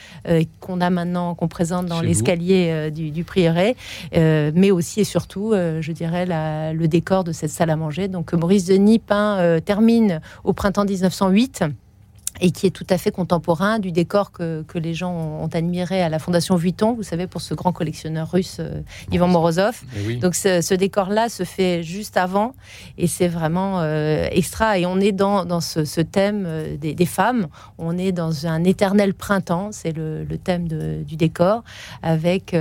qu'on 0.58 0.80
a 0.80 0.88
maintenant, 0.88 1.34
qu'on 1.34 1.48
présente 1.48 1.84
dans 1.84 2.00
l'escalier 2.00 2.90
du, 2.90 3.10
du, 3.10 3.24
prieuré, 3.24 3.76
mais 4.14 4.70
aussi 4.70 5.00
et 5.00 5.04
surtout, 5.04 5.52
je 5.52 5.92
dirais, 5.92 6.24
le 6.72 6.86
décor 6.86 7.24
de 7.24 7.32
cette 7.32 7.50
salle 7.50 7.68
à 7.68 7.76
manger. 7.76 8.08
Donc 8.08 8.32
Maurice 8.32 8.64
Denis 8.64 8.98
peint 8.98 9.60
termine 9.60 9.97
au 10.44 10.52
printemps 10.52 10.84
1908 10.84 11.64
et 12.40 12.51
qui 12.51 12.66
est 12.66 12.70
tout 12.70 12.87
à 12.90 12.98
fait 12.98 13.11
contemporain 13.11 13.79
du 13.79 13.92
décor 13.92 14.33
que, 14.33 14.64
les 14.79 14.94
gens 14.94 15.12
ont 15.12 15.48
admiré 15.48 16.03
à 16.03 16.09
la 16.09 16.20
Fondation 16.20 16.55
Vuitton, 16.55 16.92
vous 16.92 17.03
savez, 17.03 17.27
pour 17.27 17.40
ce 17.40 17.53
grand 17.53 17.72
collectionneur 17.72 18.31
russe, 18.31 18.59
euh, 18.61 18.81
Ivan 19.11 19.27
Morozov. 19.27 19.83
Eh 19.96 20.14
Donc 20.16 20.37
ce, 20.37 20.74
décor-là 20.74 21.29
se 21.29 21.42
fait 21.42 21.83
juste 21.83 22.16
avant, 22.16 22.55
et 22.96 23.09
c'est 23.09 23.27
vraiment 23.27 23.81
euh, 23.81 24.29
extra. 24.31 24.79
Et 24.79 24.87
on 24.87 25.01
est 25.01 25.11
dans, 25.11 25.61
ce, 25.61 26.01
thème 26.01 26.44
euh, 26.46 26.77
des, 26.77 27.07
femmes, 27.07 27.48
on 27.79 27.98
est 27.98 28.12
dans 28.12 28.46
un 28.46 28.62
éternel 28.62 29.14
printemps, 29.14 29.70
c'est 29.72 29.92
le, 29.92 30.27
thème 30.44 30.68
du 30.68 31.16
décor, 31.16 31.64
avec 32.03 32.55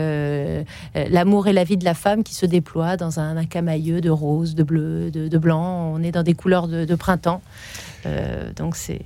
l'amour 0.96 1.48
et 1.48 1.54
la 1.54 1.64
vie 1.64 1.78
de 1.78 1.86
la 1.86 1.94
femme 1.94 2.24
qui 2.24 2.34
se 2.34 2.48
déploient 2.48 2.98
dans 2.98 3.20
un, 3.20 3.46
camailleux 3.46 4.02
de 4.02 4.10
rose, 4.10 4.56
de 4.56 4.64
bleu, 4.64 5.12
de, 5.12 5.38
blanc. 5.38 5.94
On 5.94 6.02
est 6.02 6.12
dans 6.12 6.24
des 6.24 6.34
couleurs 6.34 6.68
de, 6.68 6.86
de 6.86 6.96
printemps. 6.96 7.42
Donc 8.56 8.76
c'est 8.76 9.02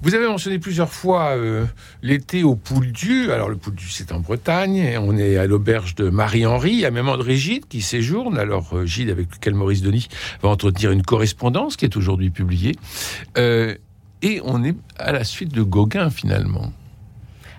vous 0.00 0.14
avez 0.14 0.28
mentionné 0.28 0.60
plusieurs 0.60 0.92
fois 0.92 1.30
euh, 1.30 1.64
l'été 2.02 2.44
au 2.44 2.54
Pouldu. 2.54 3.32
Alors, 3.32 3.48
le 3.48 3.56
Pouldu, 3.56 3.88
c'est 3.90 4.12
en 4.12 4.20
Bretagne. 4.20 4.76
Et 4.76 4.96
on 4.96 5.16
est 5.16 5.36
à 5.36 5.46
l'auberge 5.46 5.96
de 5.96 6.08
Marie-Henri. 6.08 6.84
A 6.84 6.92
même 6.92 7.08
André 7.08 7.34
Gide 7.36 7.66
qui 7.68 7.82
séjourne. 7.82 8.38
Alors, 8.38 8.74
euh, 8.74 8.86
Gide, 8.86 9.10
avec 9.10 9.34
lequel 9.34 9.54
Maurice 9.54 9.82
Denis 9.82 10.06
va 10.40 10.50
entretenir 10.50 10.92
une 10.92 11.02
correspondance 11.02 11.76
qui 11.76 11.84
est 11.84 11.96
aujourd'hui 11.96 12.30
publiée. 12.30 12.76
Euh, 13.38 13.74
et 14.22 14.40
on 14.44 14.62
est 14.62 14.76
à 14.98 15.10
la 15.10 15.24
suite 15.24 15.52
de 15.52 15.62
Gauguin, 15.62 16.10
finalement. 16.10 16.72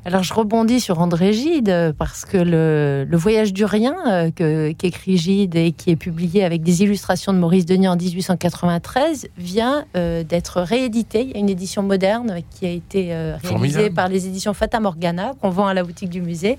Alors 0.05 0.23
je 0.23 0.33
rebondis 0.33 0.79
sur 0.79 0.99
André 0.99 1.33
Gide 1.33 1.93
parce 1.97 2.23
que 2.23 2.37
le, 2.37 3.05
Voyage 3.11 3.51
du 3.51 3.65
rien 3.65 3.95
euh, 4.07 4.71
qu'écrit 4.77 5.17
Gide 5.17 5.57
et 5.57 5.73
qui 5.73 5.89
est 5.91 5.97
publié 5.97 6.45
avec 6.45 6.63
des 6.63 6.83
illustrations 6.83 7.33
de 7.33 7.37
Maurice 7.37 7.65
Denis 7.65 7.89
en 7.89 7.97
1893 7.97 9.27
vient 9.37 9.83
euh, 9.97 10.23
d'être 10.23 10.61
réédité. 10.61 11.23
Il 11.23 11.31
y 11.31 11.33
a 11.33 11.39
une 11.39 11.49
édition 11.49 11.83
moderne 11.83 12.37
qui 12.49 12.65
a 12.65 12.69
été 12.69 13.13
euh, 13.13 13.35
réalisée 13.43 13.89
par 13.89 14.07
les 14.07 14.25
éditions 14.25 14.53
Fata 14.53 14.79
Morgana 14.79 15.33
qu'on 15.41 15.49
vend 15.49 15.67
à 15.67 15.73
la 15.73 15.83
boutique 15.83 16.09
du 16.09 16.21
musée. 16.21 16.57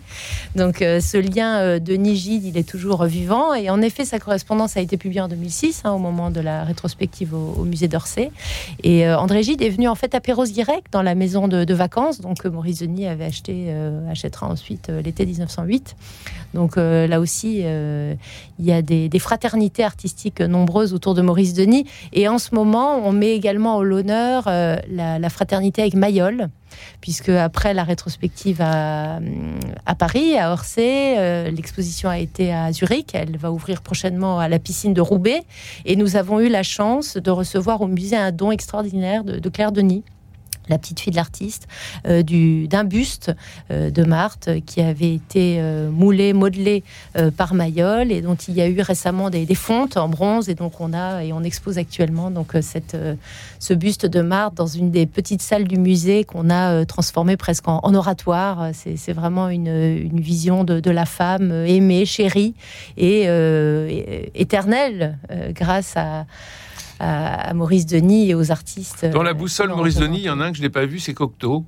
Donc 0.54 0.78
ce 0.80 1.16
lien 1.16 1.78
Denis-Gide, 1.78 2.44
il 2.44 2.58
est 2.58 2.68
toujours 2.68 3.04
vivant 3.04 3.54
et 3.54 3.70
en 3.70 3.80
effet 3.80 4.04
sa 4.04 4.18
correspondance 4.18 4.76
a 4.76 4.80
été 4.80 4.98
publiée 4.98 5.22
en 5.22 5.28
2006 5.28 5.82
hein, 5.84 5.92
au 5.92 5.98
moment 5.98 6.30
de 6.30 6.40
la 6.40 6.64
rétrospective 6.64 7.32
au, 7.34 7.64
musée 7.64 7.88
d'Orsay. 7.88 8.30
Et 8.82 9.08
André 9.08 9.42
Gide 9.42 9.62
est 9.62 9.70
venu 9.70 9.88
en 9.88 9.94
fait 9.94 10.14
à 10.14 10.20
Perros-Guirec 10.20 10.84
dans 10.92 11.02
la 11.02 11.14
maison 11.14 11.48
de, 11.48 11.64
de 11.64 11.74
vacances 11.74 12.20
donc 12.20 12.44
Maurice 12.44 12.80
Denis 12.80 13.06
avait 13.06 13.29
euh, 13.48 14.10
achètera 14.10 14.46
ensuite 14.46 14.88
euh, 14.88 15.02
l'été 15.02 15.26
1908. 15.26 15.96
Donc 16.54 16.76
euh, 16.76 17.06
là 17.06 17.20
aussi, 17.20 17.58
il 17.60 18.64
y 18.64 18.72
a 18.72 18.82
des, 18.82 19.18
fraternités 19.18 19.84
artistiques 19.84 20.40
nombreuses 20.40 20.94
autour 20.94 21.14
de 21.14 21.22
Maurice 21.22 21.54
Denis. 21.54 21.86
Et 22.12 22.28
en 22.28 22.38
ce 22.38 22.54
moment, 22.54 22.96
on 23.06 23.12
met 23.12 23.34
également 23.34 23.76
au 23.76 23.84
l'honneur 23.84 24.44
la, 24.46 25.30
fraternité 25.30 25.82
avec 25.82 25.94
Mayol 25.94 26.48
puisque 27.00 27.28
après 27.28 27.74
la 27.74 27.82
rétrospective 27.84 28.60
à, 28.60 29.18
à 29.86 29.94
Paris, 29.94 30.38
à 30.38 30.52
Orsay, 30.52 31.50
l'exposition 31.50 32.08
a 32.08 32.18
été 32.18 32.52
à 32.52 32.72
Zurich, 32.72 33.10
elle 33.12 33.36
va 33.36 33.50
ouvrir 33.50 33.82
prochainement 33.82 34.38
à 34.38 34.48
la 34.48 34.58
piscine 34.60 34.94
de 34.94 35.00
Roubaix, 35.00 35.42
et 35.84 35.96
nous 35.96 36.16
avons 36.16 36.38
eu 36.40 36.48
la 36.48 36.62
chance 36.62 37.16
de 37.16 37.30
recevoir 37.30 37.80
au 37.80 37.88
musée 37.88 38.16
un 38.16 38.30
don 38.30 38.52
extraordinaire 38.52 39.24
de 39.24 39.48
Claire 39.48 39.72
Denis 39.72 40.04
la 40.70 40.78
petite 40.78 41.00
fille 41.00 41.10
de 41.10 41.16
l'artiste, 41.16 41.68
euh, 42.06 42.22
d'un 42.22 42.84
buste 42.84 43.32
euh, 43.70 43.90
de 43.90 44.04
Marthe 44.04 44.48
qui 44.64 44.80
avait 44.80 45.14
été 45.14 45.56
euh, 45.58 45.90
moulé, 45.90 46.32
modelé 46.32 46.82
par 47.36 47.54
Mayol 47.54 48.12
et 48.12 48.22
dont 48.22 48.36
il 48.36 48.54
y 48.54 48.60
a 48.60 48.68
eu 48.68 48.80
récemment 48.80 49.30
des, 49.30 49.46
fontes 49.54 49.96
en 49.96 50.08
bronze 50.08 50.48
et 50.48 50.54
donc 50.54 50.80
on 50.80 50.92
a 50.92 51.24
et 51.24 51.32
on 51.32 51.42
expose 51.42 51.76
actuellement 51.76 52.30
donc 52.30 52.52
cette, 52.62 52.96
ce 53.58 53.74
buste 53.74 54.06
de 54.06 54.20
Marthe 54.20 54.54
dans 54.54 54.66
une 54.66 54.90
des 54.90 55.06
petites 55.06 55.42
salles 55.42 55.66
du 55.66 55.76
musée 55.76 56.24
qu'on 56.24 56.50
a 56.50 56.84
transformé 56.86 57.36
presque 57.36 57.66
en, 57.66 57.94
oratoire. 57.94 58.70
C'est 58.72 59.12
vraiment 59.12 59.48
une, 59.48 60.20
vision 60.20 60.62
de, 60.62 60.78
de, 60.78 60.90
la 60.90 61.04
femme 61.04 61.50
aimée, 61.50 62.06
chérie 62.06 62.54
et 62.96 63.24
éternelle 64.34 65.18
grâce 65.52 65.96
à 65.96 66.26
à, 67.00 67.52
Maurice 67.54 67.86
Denis 67.86 68.30
et 68.30 68.34
aux 68.34 68.50
artistes. 68.52 69.06
Dans 69.06 69.22
la 69.22 69.34
boussole 69.34 69.70
Maurice 69.70 69.96
Denis, 69.96 70.18
il 70.18 70.24
y 70.24 70.30
en 70.30 70.40
a 70.40 70.44
un 70.44 70.50
que 70.52 70.58
je 70.58 70.62
n'ai 70.62 70.70
pas 70.70 70.86
vu, 70.86 70.98
c'est 70.98 71.14
Cocteau. 71.14 71.64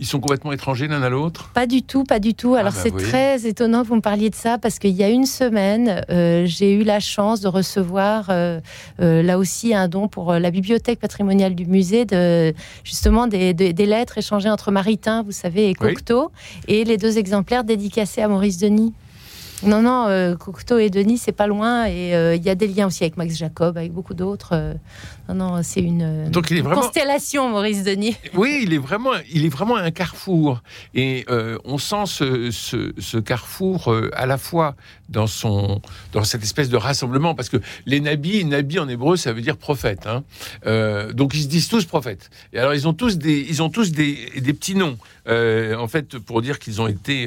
Ils 0.00 0.06
sont 0.06 0.18
complètement 0.18 0.52
étrangers 0.52 0.88
l'un 0.88 1.02
à 1.02 1.08
l'autre 1.08 1.50
Pas 1.54 1.66
du 1.66 1.82
tout, 1.82 2.02
pas 2.02 2.18
du 2.18 2.34
tout. 2.34 2.56
Alors 2.56 2.72
ah 2.74 2.82
bah 2.82 2.90
c'est 2.96 2.96
très 2.96 3.46
étonnant 3.46 3.82
que 3.82 3.88
vous 3.88 3.94
me 3.94 4.00
parliez 4.00 4.28
de 4.28 4.34
ça 4.34 4.58
parce 4.58 4.80
qu'il 4.80 4.90
y 4.90 5.04
a 5.04 5.08
une 5.08 5.26
semaine, 5.26 6.04
euh, 6.10 6.46
j'ai 6.46 6.74
eu 6.74 6.82
la 6.82 6.98
chance 6.98 7.40
de 7.40 7.46
recevoir 7.46 8.26
euh, 8.30 8.58
euh, 9.00 9.22
là 9.22 9.38
aussi 9.38 9.72
un 9.72 9.86
don 9.86 10.08
pour 10.08 10.32
la 10.32 10.50
bibliothèque 10.50 10.98
patrimoniale 10.98 11.54
du 11.54 11.66
musée 11.66 12.06
de 12.06 12.52
justement 12.82 13.28
des, 13.28 13.54
lettres 13.54 14.18
échangées 14.18 14.50
entre 14.50 14.72
Maritain, 14.72 15.22
vous 15.22 15.32
savez, 15.32 15.70
et 15.70 15.74
Cocteau, 15.74 16.32
et 16.66 16.84
les 16.84 16.96
deux 16.96 17.18
exemplaires 17.18 17.62
dédicacés 17.62 18.22
à 18.22 18.28
Maurice 18.28 18.58
Denis. 18.58 18.92
Non, 19.66 19.82
non, 19.82 20.06
euh, 20.08 20.36
Cocteau 20.36 20.78
et 20.78 20.90
Denis, 20.90 21.18
c'est 21.18 21.32
pas 21.32 21.46
loin. 21.46 21.86
Et 21.86 22.14
euh, 22.14 22.34
il 22.34 22.42
y 22.42 22.50
a 22.50 22.54
des 22.54 22.66
liens 22.66 22.86
aussi 22.86 23.04
avec 23.04 23.16
Max 23.16 23.36
Jacob, 23.36 23.76
avec 23.76 23.92
beaucoup 23.92 24.14
d'autres. 24.14 24.50
Euh. 24.52 24.74
non, 25.28 25.34
non, 25.34 25.62
c'est 25.62 25.80
une, 25.80 26.30
Donc, 26.30 26.50
il 26.50 26.58
est 26.58 26.60
vraiment... 26.60 26.82
constellation, 26.82 27.48
Maurice 27.48 27.82
Denis. 27.82 28.16
Oui, 28.34 28.60
il 28.62 28.72
est 28.72 28.78
vraiment, 28.78 29.12
il 29.32 29.44
est 29.44 29.48
vraiment 29.48 29.76
un 29.76 29.90
carrefour. 29.90 30.62
Et 30.94 31.26
on 31.64 31.78
sent 31.78 32.04
ce, 32.06 32.50
ce, 32.50 33.18
carrefour 33.18 33.94
à 34.12 34.26
la 34.26 34.38
fois 34.38 34.76
dans, 35.08 35.26
son, 35.26 35.80
dans 36.12 36.24
cette 36.24 36.42
espèce 36.42 36.68
de 36.68 36.76
rassemblement. 36.76 37.34
Parce 37.34 37.48
que 37.48 37.58
les 37.86 38.00
nabis, 38.00 38.44
nabi 38.44 38.78
en 38.78 38.88
hébreu, 38.88 39.16
ça 39.16 39.32
veut 39.32 39.42
dire 39.42 39.56
prophète. 39.56 40.06
Hein. 40.06 40.24
donc 41.12 41.34
ils 41.34 41.42
se 41.42 41.48
disent 41.48 41.68
tous 41.68 41.84
prophètes. 41.84 42.30
Et 42.52 42.58
alors 42.58 42.74
ils 42.74 42.86
ont 42.88 42.94
tous 42.94 43.18
des, 43.18 43.46
ils 43.48 43.62
ont 43.62 43.70
tous 43.70 43.92
des, 43.92 44.30
des 44.36 44.52
petits 44.52 44.74
noms. 44.74 44.96
en 45.28 45.88
fait, 45.88 46.18
pour 46.18 46.42
dire 46.42 46.58
qu'ils 46.58 46.80
ont 46.80 46.88
été, 46.88 47.26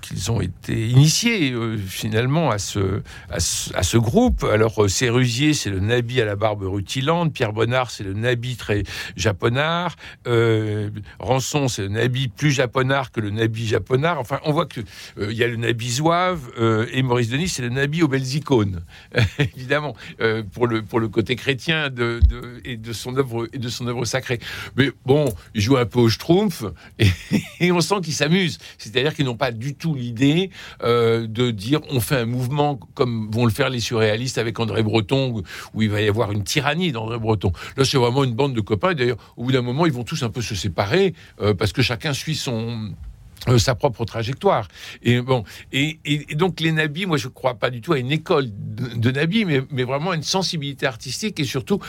qu'ils 0.00 0.30
ont 0.30 0.40
été 0.40 0.88
initiés 0.88 1.52
euh, 1.52 1.76
finalement 1.76 2.50
à 2.50 2.58
ce, 2.58 3.02
à 3.30 3.40
ce, 3.40 3.96
groupe. 3.96 4.44
Alors, 4.44 4.84
euh, 4.84 4.88
Sérusier, 4.88 5.54
c'est 5.54 5.70
le 5.70 5.80
Nabi 5.80 6.20
à 6.20 6.24
la 6.24 6.36
barbe 6.36 6.62
rutilante. 6.62 7.32
Pierre 7.32 7.52
Bonnard, 7.52 7.90
c'est 7.90 8.04
le 8.04 8.12
Nabi 8.12 8.56
très 8.56 8.82
japonard. 9.16 9.96
Euh, 10.26 10.90
Rançon, 11.18 11.68
c'est 11.68 11.82
le 11.82 11.88
Nabi 11.88 12.28
plus 12.28 12.50
japonard 12.50 13.10
que 13.12 13.20
le 13.20 13.30
Nabi 13.30 13.66
japonard. 13.66 14.18
Enfin, 14.18 14.40
on 14.44 14.52
voit 14.52 14.66
qu'il 14.66 14.84
il 15.20 15.32
y 15.32 15.44
a 15.44 15.48
le 15.48 15.56
Nabi 15.56 15.90
zouave 15.90 16.50
et 16.92 17.02
Maurice 17.02 17.28
Denis, 17.28 17.48
c'est 17.48 17.62
le 17.62 17.68
Nabi 17.68 18.02
aux 18.02 18.08
belles 18.08 18.34
icônes, 18.34 18.82
évidemment, 19.38 19.94
pour, 20.52 20.66
le, 20.66 20.82
pour 20.82 21.00
le 21.00 21.08
côté 21.08 21.36
chrétien 21.36 21.90
de, 21.90 22.20
et, 22.64 22.76
de 22.76 22.92
son 22.92 23.16
œuvre, 23.16 23.48
et 23.52 23.58
de 23.58 23.68
son 23.68 23.86
œuvre 23.86 24.04
sacrée. 24.04 24.38
Mais 24.76 24.90
bon, 25.06 25.32
il 25.54 25.60
joue 25.60 25.76
un 25.76 25.86
peu 25.86 26.00
au 26.00 26.08
schtroumpf 26.08 26.64
et, 27.60 27.72
on 27.72 27.80
sent 27.80 27.96
qu'ils 28.02 28.14
s'amusent. 28.14 28.58
C'est-à-dire 28.78 29.14
qu'ils 29.14 29.24
n'ont 29.24 29.36
pas 29.36 29.50
du 29.50 29.74
tout 29.74 29.94
l'idée 29.94 30.50
euh, 30.82 31.26
de 31.26 31.50
dire 31.50 31.80
on 31.90 32.00
fait 32.00 32.16
un 32.16 32.26
mouvement 32.26 32.78
comme 32.94 33.30
vont 33.30 33.44
le 33.44 33.50
faire 33.50 33.70
les 33.70 33.80
surréalistes 33.80 34.38
avec 34.38 34.58
André 34.58 34.82
Breton, 34.82 35.42
où, 35.74 35.82
il 35.82 35.90
va 35.90 36.00
y 36.00 36.08
avoir 36.08 36.32
une 36.32 36.44
tyrannie 36.44 36.92
d'André 36.92 37.18
Breton. 37.18 37.52
Là, 37.76 37.84
c'est 37.84 37.98
vraiment 37.98 38.24
une 38.24 38.34
bande 38.34 38.54
de 38.54 38.60
copains. 38.60 38.94
D'ailleurs, 38.94 39.18
au 39.36 39.44
bout 39.44 39.52
d'un 39.52 39.62
moment, 39.62 39.86
ils 39.86 39.92
vont 39.92 40.04
tous 40.04 40.22
un 40.22 40.30
peu 40.30 40.42
se 40.42 40.54
séparer 40.54 41.14
euh, 41.40 41.54
parce 41.54 41.72
que 41.72 41.82
chacun 41.82 42.12
suit 42.12 42.36
son 42.36 42.92
euh, 43.48 43.58
sa 43.58 43.74
propre 43.74 44.04
trajectoire. 44.04 44.68
Et 45.02 45.20
bon, 45.20 45.44
et, 45.72 45.98
donc 46.34 46.60
les 46.60 46.72
nabis, 46.72 47.06
moi 47.06 47.16
je 47.16 47.28
ne 47.28 47.32
crois 47.32 47.54
pas 47.54 47.70
du 47.70 47.80
tout 47.80 47.92
à 47.92 47.98
une 47.98 48.12
école 48.12 48.46
de, 48.50 49.10
nabis, 49.10 49.44
mais, 49.44 49.84
vraiment 49.84 50.12
une 50.12 50.22
sensibilité 50.22 50.86
artistique 50.86 51.40
et 51.40 51.44
surtout 51.44 51.80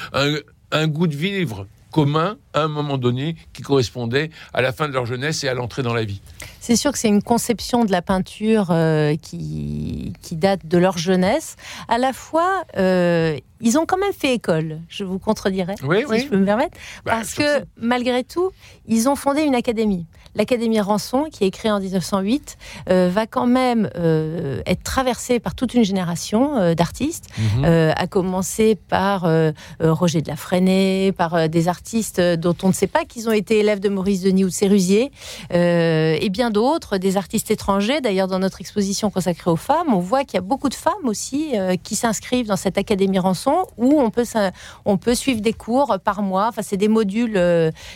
un 0.72 0.88
goût 0.88 1.08
de 1.08 1.16
vivre 1.16 1.68
commun 1.94 2.38
à 2.54 2.64
un 2.64 2.68
moment 2.68 2.98
donné 2.98 3.36
qui 3.54 3.62
correspondait 3.62 4.32
à 4.54 4.62
la 4.62 4.74
fin 4.74 4.88
de 4.88 4.94
leur 4.94 5.06
jeunesse 5.06 5.44
et 5.44 5.48
à 5.48 5.54
l'entrée 5.54 5.84
dans 5.84 5.94
la 5.94 6.04
vie. 6.04 6.22
C'est 6.60 6.76
sûr 6.76 6.92
que 6.92 6.98
c'est 6.98 7.08
une 7.08 7.22
conception 7.22 7.86
de 7.86 7.92
la 7.92 8.02
peinture 8.02 8.68
euh, 8.72 9.16
qui, 9.16 10.14
qui, 10.22 10.36
date 10.36 10.66
de 10.66 10.78
leur 10.78 10.98
jeunesse. 10.98 11.56
À 11.88 11.98
la 11.98 12.14
fois, 12.14 12.64
euh, 12.78 13.38
ils 13.62 13.78
ont 13.78 13.86
quand 13.86 13.98
même 13.98 14.14
fait 14.14 14.34
école, 14.34 14.80
je 14.90 15.04
vous 15.04 15.20
contredirais, 15.20 15.76
si 15.78 15.86
je 15.86 16.28
peux 16.28 16.38
me 16.38 16.46
permettre, 16.46 16.78
bah, 17.06 17.14
parce 17.18 17.34
que 17.34 17.64
malgré 17.78 18.24
tout, 18.24 18.52
ils 18.88 19.08
ont 19.08 19.16
fondé 19.16 19.42
une 19.42 19.56
académie 19.56 20.06
l'Académie 20.36 20.82
Rançon, 20.82 21.26
qui 21.32 21.44
est 21.44 21.52
créée 21.52 21.70
en 21.70 21.80
1908, 21.80 22.58
euh, 22.90 23.08
va 23.08 23.28
quand 23.28 23.46
même 23.46 23.88
être 24.66 24.82
traversée 24.82 25.40
par 25.40 25.54
toute 25.54 25.76
une 25.76 25.84
génération 25.84 26.74
d'artistes, 26.74 27.30
mhm. 27.38 27.94
à 27.96 28.08
commencer 28.08 28.74
par 28.90 29.30
Roger 29.80 30.24
de 30.24 30.28
la 30.28 30.36
Freinet, 30.36 31.14
par 31.16 31.48
des 31.50 31.68
artistes 31.68 31.83
dont 32.38 32.56
on 32.64 32.68
ne 32.68 32.74
sait 32.74 32.88
pas 32.88 33.06
qu'ils 33.06 33.30
ont 33.30 33.32
été 33.32 33.60
élèves 33.60 33.80
de 33.80 33.90
Maurice 33.90 34.22
Denis 34.22 34.46
ou 34.46 34.50
de 34.50 34.54
Sérusier, 34.54 35.12
et 35.52 36.30
bien 36.32 36.50
d'autres, 36.50 36.98
des 36.98 37.18
artistes 37.18 37.52
étrangers. 37.52 38.02
D'ailleurs, 38.02 38.28
dans 38.28 38.40
notre 38.40 38.62
exposition 38.62 39.10
consacrée 39.10 39.52
aux 39.52 39.56
femmes, 39.56 39.94
on 39.94 40.00
voit 40.00 40.24
qu'il 40.24 40.36
y 40.36 40.38
a 40.38 40.42
beaucoup 40.42 40.70
de 40.70 40.76
femmes 40.76 40.94
aussi 41.06 41.54
qui 41.84 41.96
s'inscrivent 41.96 42.48
dans 42.48 42.56
cette 42.56 42.78
Académie 42.78 43.20
Rançon, 43.20 43.66
où 43.78 44.00
on 44.00 44.10
peut, 44.10 44.26
on 44.86 44.98
peut 44.98 45.16
suivre 45.16 45.42
des 45.42 45.54
cours 45.54 45.98
par 46.04 46.22
mois. 46.22 46.48
Enfin, 46.50 46.62
c'est 46.62 46.78
des 46.78 46.88
modules 46.88 47.40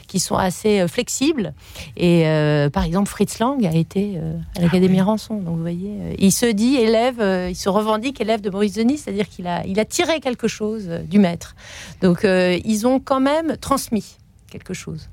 qui 0.08 0.20
sont 0.20 0.36
assez 0.36 0.88
flexibles. 0.88 1.54
Et 1.96 2.28
euh, 2.28 2.70
par 2.70 2.84
exemple, 2.84 3.10
Fritz 3.10 3.40
Lang 3.40 3.66
a 3.66 3.74
été 3.74 4.14
euh, 4.18 4.38
à 4.58 4.62
l'Académie 4.62 5.00
ah 5.00 5.06
Rançon. 5.06 5.36
Donc, 5.36 5.56
vous 5.56 5.62
voyez, 5.62 5.92
euh, 6.00 6.16
il 6.20 6.32
se 6.32 6.46
dit 6.46 6.76
élève, 6.76 7.22
il 7.50 7.56
se 7.56 7.70
revendique 7.70 8.22
élève 8.22 8.42
de 8.42 8.50
Maurice 8.50 8.74
Denis, 8.74 8.98
c'est-à-dire 8.98 9.28
qu'il 9.30 9.48
a, 9.48 9.66
il 9.66 9.80
a 9.80 9.86
tiré 9.86 10.20
quelque 10.20 10.48
chose 10.48 10.88
du 11.10 11.20
maître. 11.20 11.56
Donc, 12.02 12.24
ils 12.24 12.88
ont 12.88 13.00
quand 13.00 13.20
même 13.20 13.58
transmis 13.78 14.18
quelque 14.50 14.74
chose. 14.74 15.08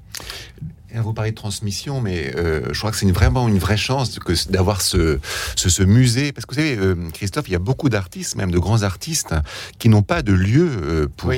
Vous 1.03 1.13
parlez 1.13 1.33
de 1.33 1.37
transmission, 1.37 2.01
mais 2.01 2.33
euh, 2.37 2.73
je 2.73 2.79
crois 2.79 2.93
que 2.93 2.97
c'est 2.97 3.11
vraiment 3.11 3.49
une 3.49 3.59
vraie 3.59 3.77
chance 3.77 4.19
d'avoir 4.49 4.81
ce, 4.81 5.19
ce, 5.57 5.83
musée. 5.83 6.33
Parce 6.33 6.47
que 6.47 6.55
vous 6.55 6.61
savez, 6.61 6.77
euh, 6.77 6.95
Christophe, 7.13 7.49
il 7.49 7.53
y 7.53 7.57
a 7.57 7.61
beaucoup 7.61 7.89
d'artistes, 7.89 8.37
même 8.37 8.53
de 8.53 8.59
grands 8.59 8.83
artistes, 8.83 9.35
qui 9.79 9.89
n'ont 9.89 10.03
pas 10.03 10.23
de 10.23 10.33
lieu 10.33 10.69
euh, 10.71 11.09
pour 11.17 11.35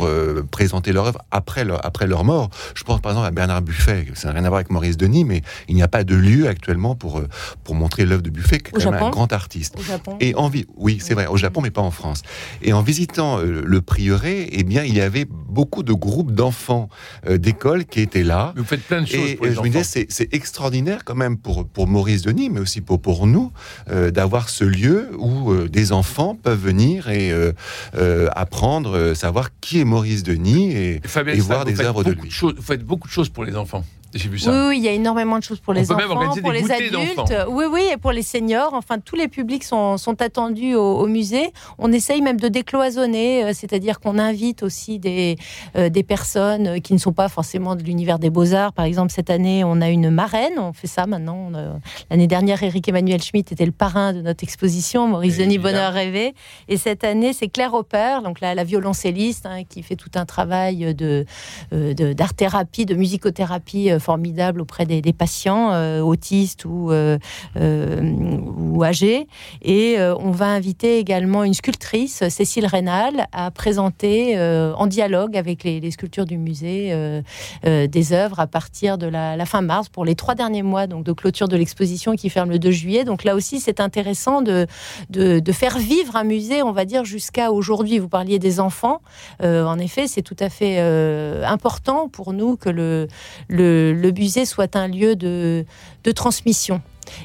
présenter 0.50 0.92
leur 0.92 1.06
œuvre 1.06 1.22
après 1.30 1.64
leur, 1.64 1.84
après 1.84 2.06
leur 2.06 2.24
mort. 2.24 2.50
Je 2.74 2.84
pense 2.84 3.00
par 3.00 3.12
exemple 3.12 3.28
à 3.28 3.30
Bernard 3.30 3.62
Buffet, 3.62 4.06
ça 4.14 4.28
n'a 4.28 4.34
rien 4.34 4.44
à 4.44 4.48
voir 4.48 4.58
avec 4.58 4.70
Maurice 4.70 4.96
Denis, 4.96 5.24
mais 5.24 5.42
il 5.68 5.74
n'y 5.74 5.82
a 5.82 5.88
pas 5.88 6.04
de 6.04 6.14
lieu 6.14 6.48
actuellement 6.48 6.94
pour, 6.94 7.22
pour 7.64 7.74
montrer 7.74 8.04
l'œuvre 8.04 8.22
de 8.22 8.30
Buffet, 8.30 8.58
qui 8.58 8.68
est 8.68 8.84
quand 8.84 8.90
même 8.90 9.02
un 9.02 9.10
grand 9.10 9.32
artiste. 9.32 9.74
Au 9.78 9.82
Japon 9.82 10.16
Et 10.20 10.34
en 10.34 10.50
oui, 10.76 10.98
c'est 11.00 11.14
vrai, 11.14 11.26
au 11.26 11.36
Japon, 11.36 11.60
mais 11.60 11.70
pas 11.70 11.82
en 11.82 11.90
France. 11.90 12.22
Et 12.62 12.72
en 12.72 12.82
visitant 12.82 13.38
le 13.38 13.80
prieuré, 13.80 14.48
eh 14.52 14.64
bien, 14.64 14.84
il 14.84 14.94
y 14.94 15.00
avait 15.00 15.26
beaucoup 15.26 15.82
de 15.82 15.92
groupes 15.92 16.32
d'enfants 16.32 16.88
d'école 17.28 17.84
qui 17.84 18.00
étaient 18.00 18.22
là. 18.22 18.52
Vous 18.56 18.64
faites 18.64 18.82
plein 18.82 19.02
de 19.02 19.06
choses 19.06 19.36
je 19.52 19.60
me 19.60 19.68
disais, 19.68 20.06
c'est 20.08 20.34
extraordinaire 20.34 21.04
quand 21.04 21.14
même 21.14 21.36
pour, 21.36 21.66
pour 21.66 21.86
Maurice 21.86 22.22
Denis, 22.22 22.50
mais 22.50 22.60
aussi 22.60 22.80
pour, 22.80 23.00
pour 23.00 23.26
nous, 23.26 23.52
euh, 23.90 24.10
d'avoir 24.10 24.48
ce 24.48 24.64
lieu 24.64 25.10
où 25.18 25.52
euh, 25.52 25.68
des 25.68 25.92
enfants 25.92 26.34
peuvent 26.34 26.60
venir 26.62 27.08
et 27.08 27.30
euh, 27.32 28.28
apprendre, 28.34 29.14
savoir 29.14 29.50
qui 29.60 29.80
est 29.80 29.84
Maurice 29.84 30.22
Denis 30.22 30.72
et, 30.72 31.00
voir 31.38 31.64
des 31.64 31.80
œuvres 31.80 32.04
de 32.04 32.12
lui. 32.12 32.30
vous 32.40 32.62
faites 32.62 32.84
beaucoup 32.84 33.08
de 33.08 33.12
choses 33.12 33.28
pour 33.28 33.44
les 33.44 33.56
enfants. 33.56 33.84
Oui, 34.68 34.78
il 34.78 34.82
y 34.82 34.88
a 34.88 34.92
énormément 34.92 35.38
de 35.38 35.42
choses 35.42 35.60
pour 35.60 35.72
les 35.72 35.90
enfants, 35.90 36.34
pour 36.40 36.52
les 36.52 36.70
adultes. 36.70 37.34
Oui, 37.48 37.64
oui, 37.70 37.82
et 37.92 37.96
pour 37.96 38.12
les 38.12 38.22
seniors. 38.22 38.72
Enfin, 38.74 38.98
tous 38.98 39.16
les 39.16 39.28
publics 39.28 39.64
sont, 39.64 39.96
sont 39.98 40.20
attendus 40.22 40.74
au, 40.74 41.06
musée. 41.06 41.52
On 41.78 41.92
essaye 41.92 42.22
même 42.22 42.40
de 42.40 42.48
décloisonner, 42.48 43.44
euh, 43.44 43.52
c'est-à-dire 43.54 44.00
qu'on 44.00 44.18
invite 44.18 44.62
aussi 44.62 44.98
des, 44.98 45.36
euh, 45.76 45.88
des 45.88 46.02
personnes 46.02 46.80
qui 46.80 46.92
ne 46.92 46.98
sont 46.98 47.12
pas 47.12 47.28
forcément 47.28 47.76
de 47.76 47.82
l'univers 47.82 48.18
des 48.18 48.30
beaux-arts. 48.30 48.72
Par 48.72 48.84
exemple, 48.84 49.12
cette 49.12 49.30
année, 49.30 49.62
on 49.64 49.80
a 49.80 49.88
une 49.88 50.10
marraine. 50.10 50.58
On 50.58 50.72
fait 50.72 50.86
ça 50.86 51.06
maintenant. 51.06 51.50
L'année 52.10 52.26
dernière, 52.26 52.62
Eric 52.62 52.88
Emmanuel 52.88 53.22
Schmitt 53.22 53.52
était 53.52 53.66
le 53.66 53.72
parrain 53.72 54.12
de 54.12 54.20
notre 54.20 54.42
exposition, 54.44 55.06
Maurice 55.06 55.38
Denis 55.38 55.58
Bonheur 55.58 55.92
Rêvé. 55.92 56.34
Et 56.68 56.76
cette 56.76 57.04
année, 57.04 57.32
c'est 57.32 57.48
Claire 57.48 57.74
Hopper, 57.74 58.18
donc 58.24 58.40
la, 58.40 58.54
la 58.54 58.64
violoncelliste, 58.64 59.46
hein, 59.46 59.62
qui 59.68 59.82
fait 59.82 59.96
tout 59.96 60.10
un 60.14 60.24
travail 60.24 60.94
de 60.94 61.24
euh, 61.72 61.94
d'art-thérapie, 61.94 62.86
de, 62.86 62.94
de 62.94 62.98
musicothérapie 62.98 63.90
formidable 63.98 64.60
auprès 64.60 64.86
des, 64.86 65.02
patients 65.12 65.72
euh, 65.72 66.00
autistes 66.00 66.64
ou, 66.64 66.90
euh, 66.90 67.18
euh, 67.56 68.00
ou 68.58 68.82
âgés. 68.84 69.26
Et 69.62 69.96
on 69.98 70.30
va 70.30 70.46
inviter 70.46 70.98
également 70.98 71.44
une 71.44 71.54
sculptrice, 71.54 72.28
Cécile 72.28 72.66
Rénal, 72.66 73.26
à 73.32 73.50
présenter 73.50 74.38
en 74.38 74.86
dialogue 74.86 75.36
avec 75.36 75.64
les, 75.64 75.90
sculptures 75.90 76.26
du 76.26 76.36
musée 76.38 76.92
des 77.64 78.12
œuvres 78.12 78.40
à 78.40 78.46
partir 78.46 78.98
de 78.98 79.06
la, 79.06 79.46
fin 79.46 79.62
mars 79.62 79.88
pour 79.88 80.04
les 80.04 80.14
trois 80.14 80.34
derniers 80.34 80.62
mois 80.62 80.86
donc, 80.86 81.04
de 81.04 81.12
clôture 81.12 81.48
de 81.48 81.56
l'exposition 81.56 82.14
qui 82.16 82.28
ferme 82.30 82.50
le 82.50 82.58
2 82.58 82.70
juillet. 82.70 83.04
Donc 83.04 83.24
là 83.24 83.34
aussi, 83.34 83.60
c'est 83.60 83.80
intéressant 83.80 84.42
de, 84.42 84.66
de, 85.10 85.52
faire 85.52 85.78
vivre 85.78 86.16
un 86.16 86.24
musée, 86.24 86.62
on 86.62 86.72
va 86.72 86.84
dire, 86.84 87.04
jusqu'à 87.04 87.52
aujourd'hui. 87.52 87.98
Vous 87.98 88.08
parliez 88.08 88.38
des 88.38 88.60
enfants. 88.60 89.00
en 89.42 89.78
effet, 89.78 90.06
c'est 90.06 90.22
tout 90.22 90.36
à 90.38 90.48
fait 90.48 90.78
important 91.44 92.08
pour 92.08 92.32
nous 92.32 92.56
que 92.56 92.68
le, 92.68 93.08
le, 93.48 93.85
le 93.92 94.10
musée 94.12 94.44
soit 94.44 94.76
un 94.76 94.88
lieu 94.88 95.16
de, 95.16 95.64
de 96.04 96.10
transmission 96.12 96.80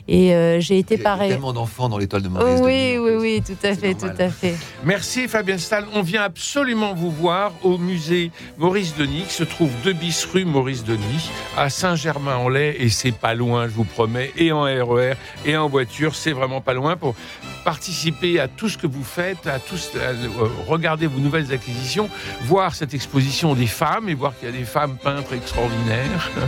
Et 0.07 0.33
euh, 0.33 0.59
j'ai 0.59 0.77
été 0.77 0.97
pareil. 0.97 1.29
Il 1.29 1.31
y 1.31 1.33
a 1.33 1.35
tellement 1.35 1.53
d'enfants 1.53 1.89
dans 1.89 1.97
l'étoile 1.97 2.21
de 2.21 2.29
Maurice. 2.29 2.61
oui, 2.63 2.97
oui, 2.97 3.11
oui, 3.19 3.41
tout 3.45 3.65
à 3.65 3.75
fait, 3.75 3.93
tout 3.93 4.05
à 4.17 4.29
fait. 4.29 4.55
Merci 4.83 5.27
Fabien 5.27 5.57
Stahl. 5.57 5.85
On 5.93 6.01
vient 6.01 6.23
absolument 6.23 6.93
vous 6.93 7.11
voir 7.11 7.51
au 7.63 7.77
musée 7.77 8.31
Maurice 8.57 8.95
Denis, 8.95 9.23
qui 9.27 9.33
se 9.33 9.43
trouve 9.43 9.71
2 9.83 9.93
bis 9.93 10.25
rue 10.25 10.45
Maurice 10.45 10.83
Denis, 10.83 11.29
à 11.57 11.69
Saint-Germain-en-Laye, 11.69 12.75
et 12.79 12.89
c'est 12.89 13.11
pas 13.11 13.33
loin, 13.33 13.67
je 13.67 13.73
vous 13.73 13.83
promets, 13.83 14.31
et 14.37 14.51
en 14.51 14.63
RER 14.63 15.13
et 15.45 15.57
en 15.57 15.67
voiture, 15.67 16.15
c'est 16.15 16.31
vraiment 16.31 16.61
pas 16.61 16.73
loin 16.73 16.95
pour 16.97 17.15
participer 17.63 18.39
à 18.39 18.47
tout 18.47 18.69
ce 18.69 18.77
que 18.77 18.87
vous 18.87 19.03
faites, 19.03 19.47
à, 19.47 19.59
tous, 19.59 19.91
à 19.95 20.69
regarder 20.69 21.07
vos 21.07 21.19
nouvelles 21.19 21.51
acquisitions, 21.53 22.09
voir 22.43 22.75
cette 22.75 22.93
exposition 22.93 23.53
des 23.53 23.67
femmes 23.67 24.09
et 24.09 24.13
voir 24.13 24.37
qu'il 24.37 24.49
y 24.49 24.51
a 24.51 24.57
des 24.57 24.65
femmes 24.65 24.97
peintres 24.97 25.33
extraordinaires. 25.33 26.29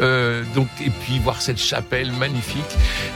Euh, 0.00 0.42
donc, 0.54 0.68
et 0.84 0.90
puis 0.90 1.18
voir 1.18 1.40
cette 1.40 1.58
chapelle 1.58 2.12
magnifique. 2.12 2.55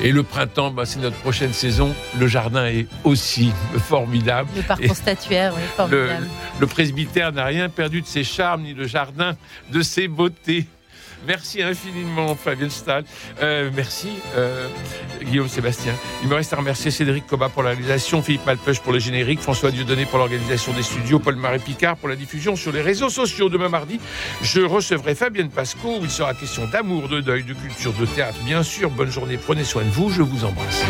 Et 0.00 0.12
le 0.12 0.22
printemps, 0.22 0.70
bah, 0.70 0.86
c'est 0.86 1.00
notre 1.00 1.16
prochaine 1.16 1.52
saison. 1.52 1.94
Le 2.18 2.26
jardin 2.26 2.66
est 2.66 2.86
aussi 3.04 3.52
formidable. 3.88 4.48
Le 4.56 4.62
parcours 4.62 4.96
statuaire, 4.96 5.52
oui, 5.54 5.62
formidable. 5.76 6.24
Le, 6.56 6.60
le 6.60 6.66
presbytère 6.66 7.32
n'a 7.32 7.44
rien 7.44 7.68
perdu 7.68 8.00
de 8.00 8.06
ses 8.06 8.24
charmes, 8.24 8.62
ni 8.62 8.74
le 8.74 8.86
jardin 8.86 9.36
de 9.72 9.82
ses 9.82 10.08
beautés. 10.08 10.66
Merci 11.26 11.62
infiniment, 11.62 12.34
Fabien 12.34 12.68
Stahl. 12.68 13.04
Euh, 13.42 13.70
merci, 13.74 14.08
euh, 14.36 14.68
Guillaume 15.22 15.48
Sébastien. 15.48 15.94
Il 16.22 16.28
me 16.28 16.34
reste 16.34 16.52
à 16.52 16.56
remercier 16.56 16.90
Cédric 16.90 17.26
Coba 17.26 17.48
pour 17.48 17.62
la 17.62 17.74
Philippe 17.76 18.46
Malpeuch 18.46 18.80
pour 18.80 18.92
le 18.92 18.98
générique, 18.98 19.40
François 19.40 19.70
Dieudonné 19.70 20.06
pour 20.06 20.18
l'organisation 20.18 20.72
des 20.72 20.82
studios, 20.82 21.18
Paul-Marie 21.18 21.58
Picard 21.58 21.96
pour 21.96 22.08
la 22.08 22.16
diffusion 22.16 22.56
sur 22.56 22.72
les 22.72 22.82
réseaux 22.82 23.10
sociaux. 23.10 23.48
Demain 23.48 23.68
mardi, 23.68 24.00
je 24.42 24.60
recevrai 24.60 25.14
Fabienne 25.14 25.50
Pasco 25.50 25.98
où 26.00 26.04
il 26.04 26.10
sera 26.10 26.34
question 26.34 26.66
d'amour, 26.66 27.08
de 27.08 27.20
deuil, 27.20 27.44
de 27.44 27.54
culture, 27.54 27.92
de 27.92 28.06
théâtre. 28.06 28.38
Bien 28.44 28.62
sûr, 28.62 28.90
bonne 28.90 29.10
journée, 29.10 29.36
prenez 29.36 29.64
soin 29.64 29.82
de 29.82 29.90
vous, 29.90 30.10
je 30.10 30.22
vous 30.22 30.44
embrasse. 30.44 30.84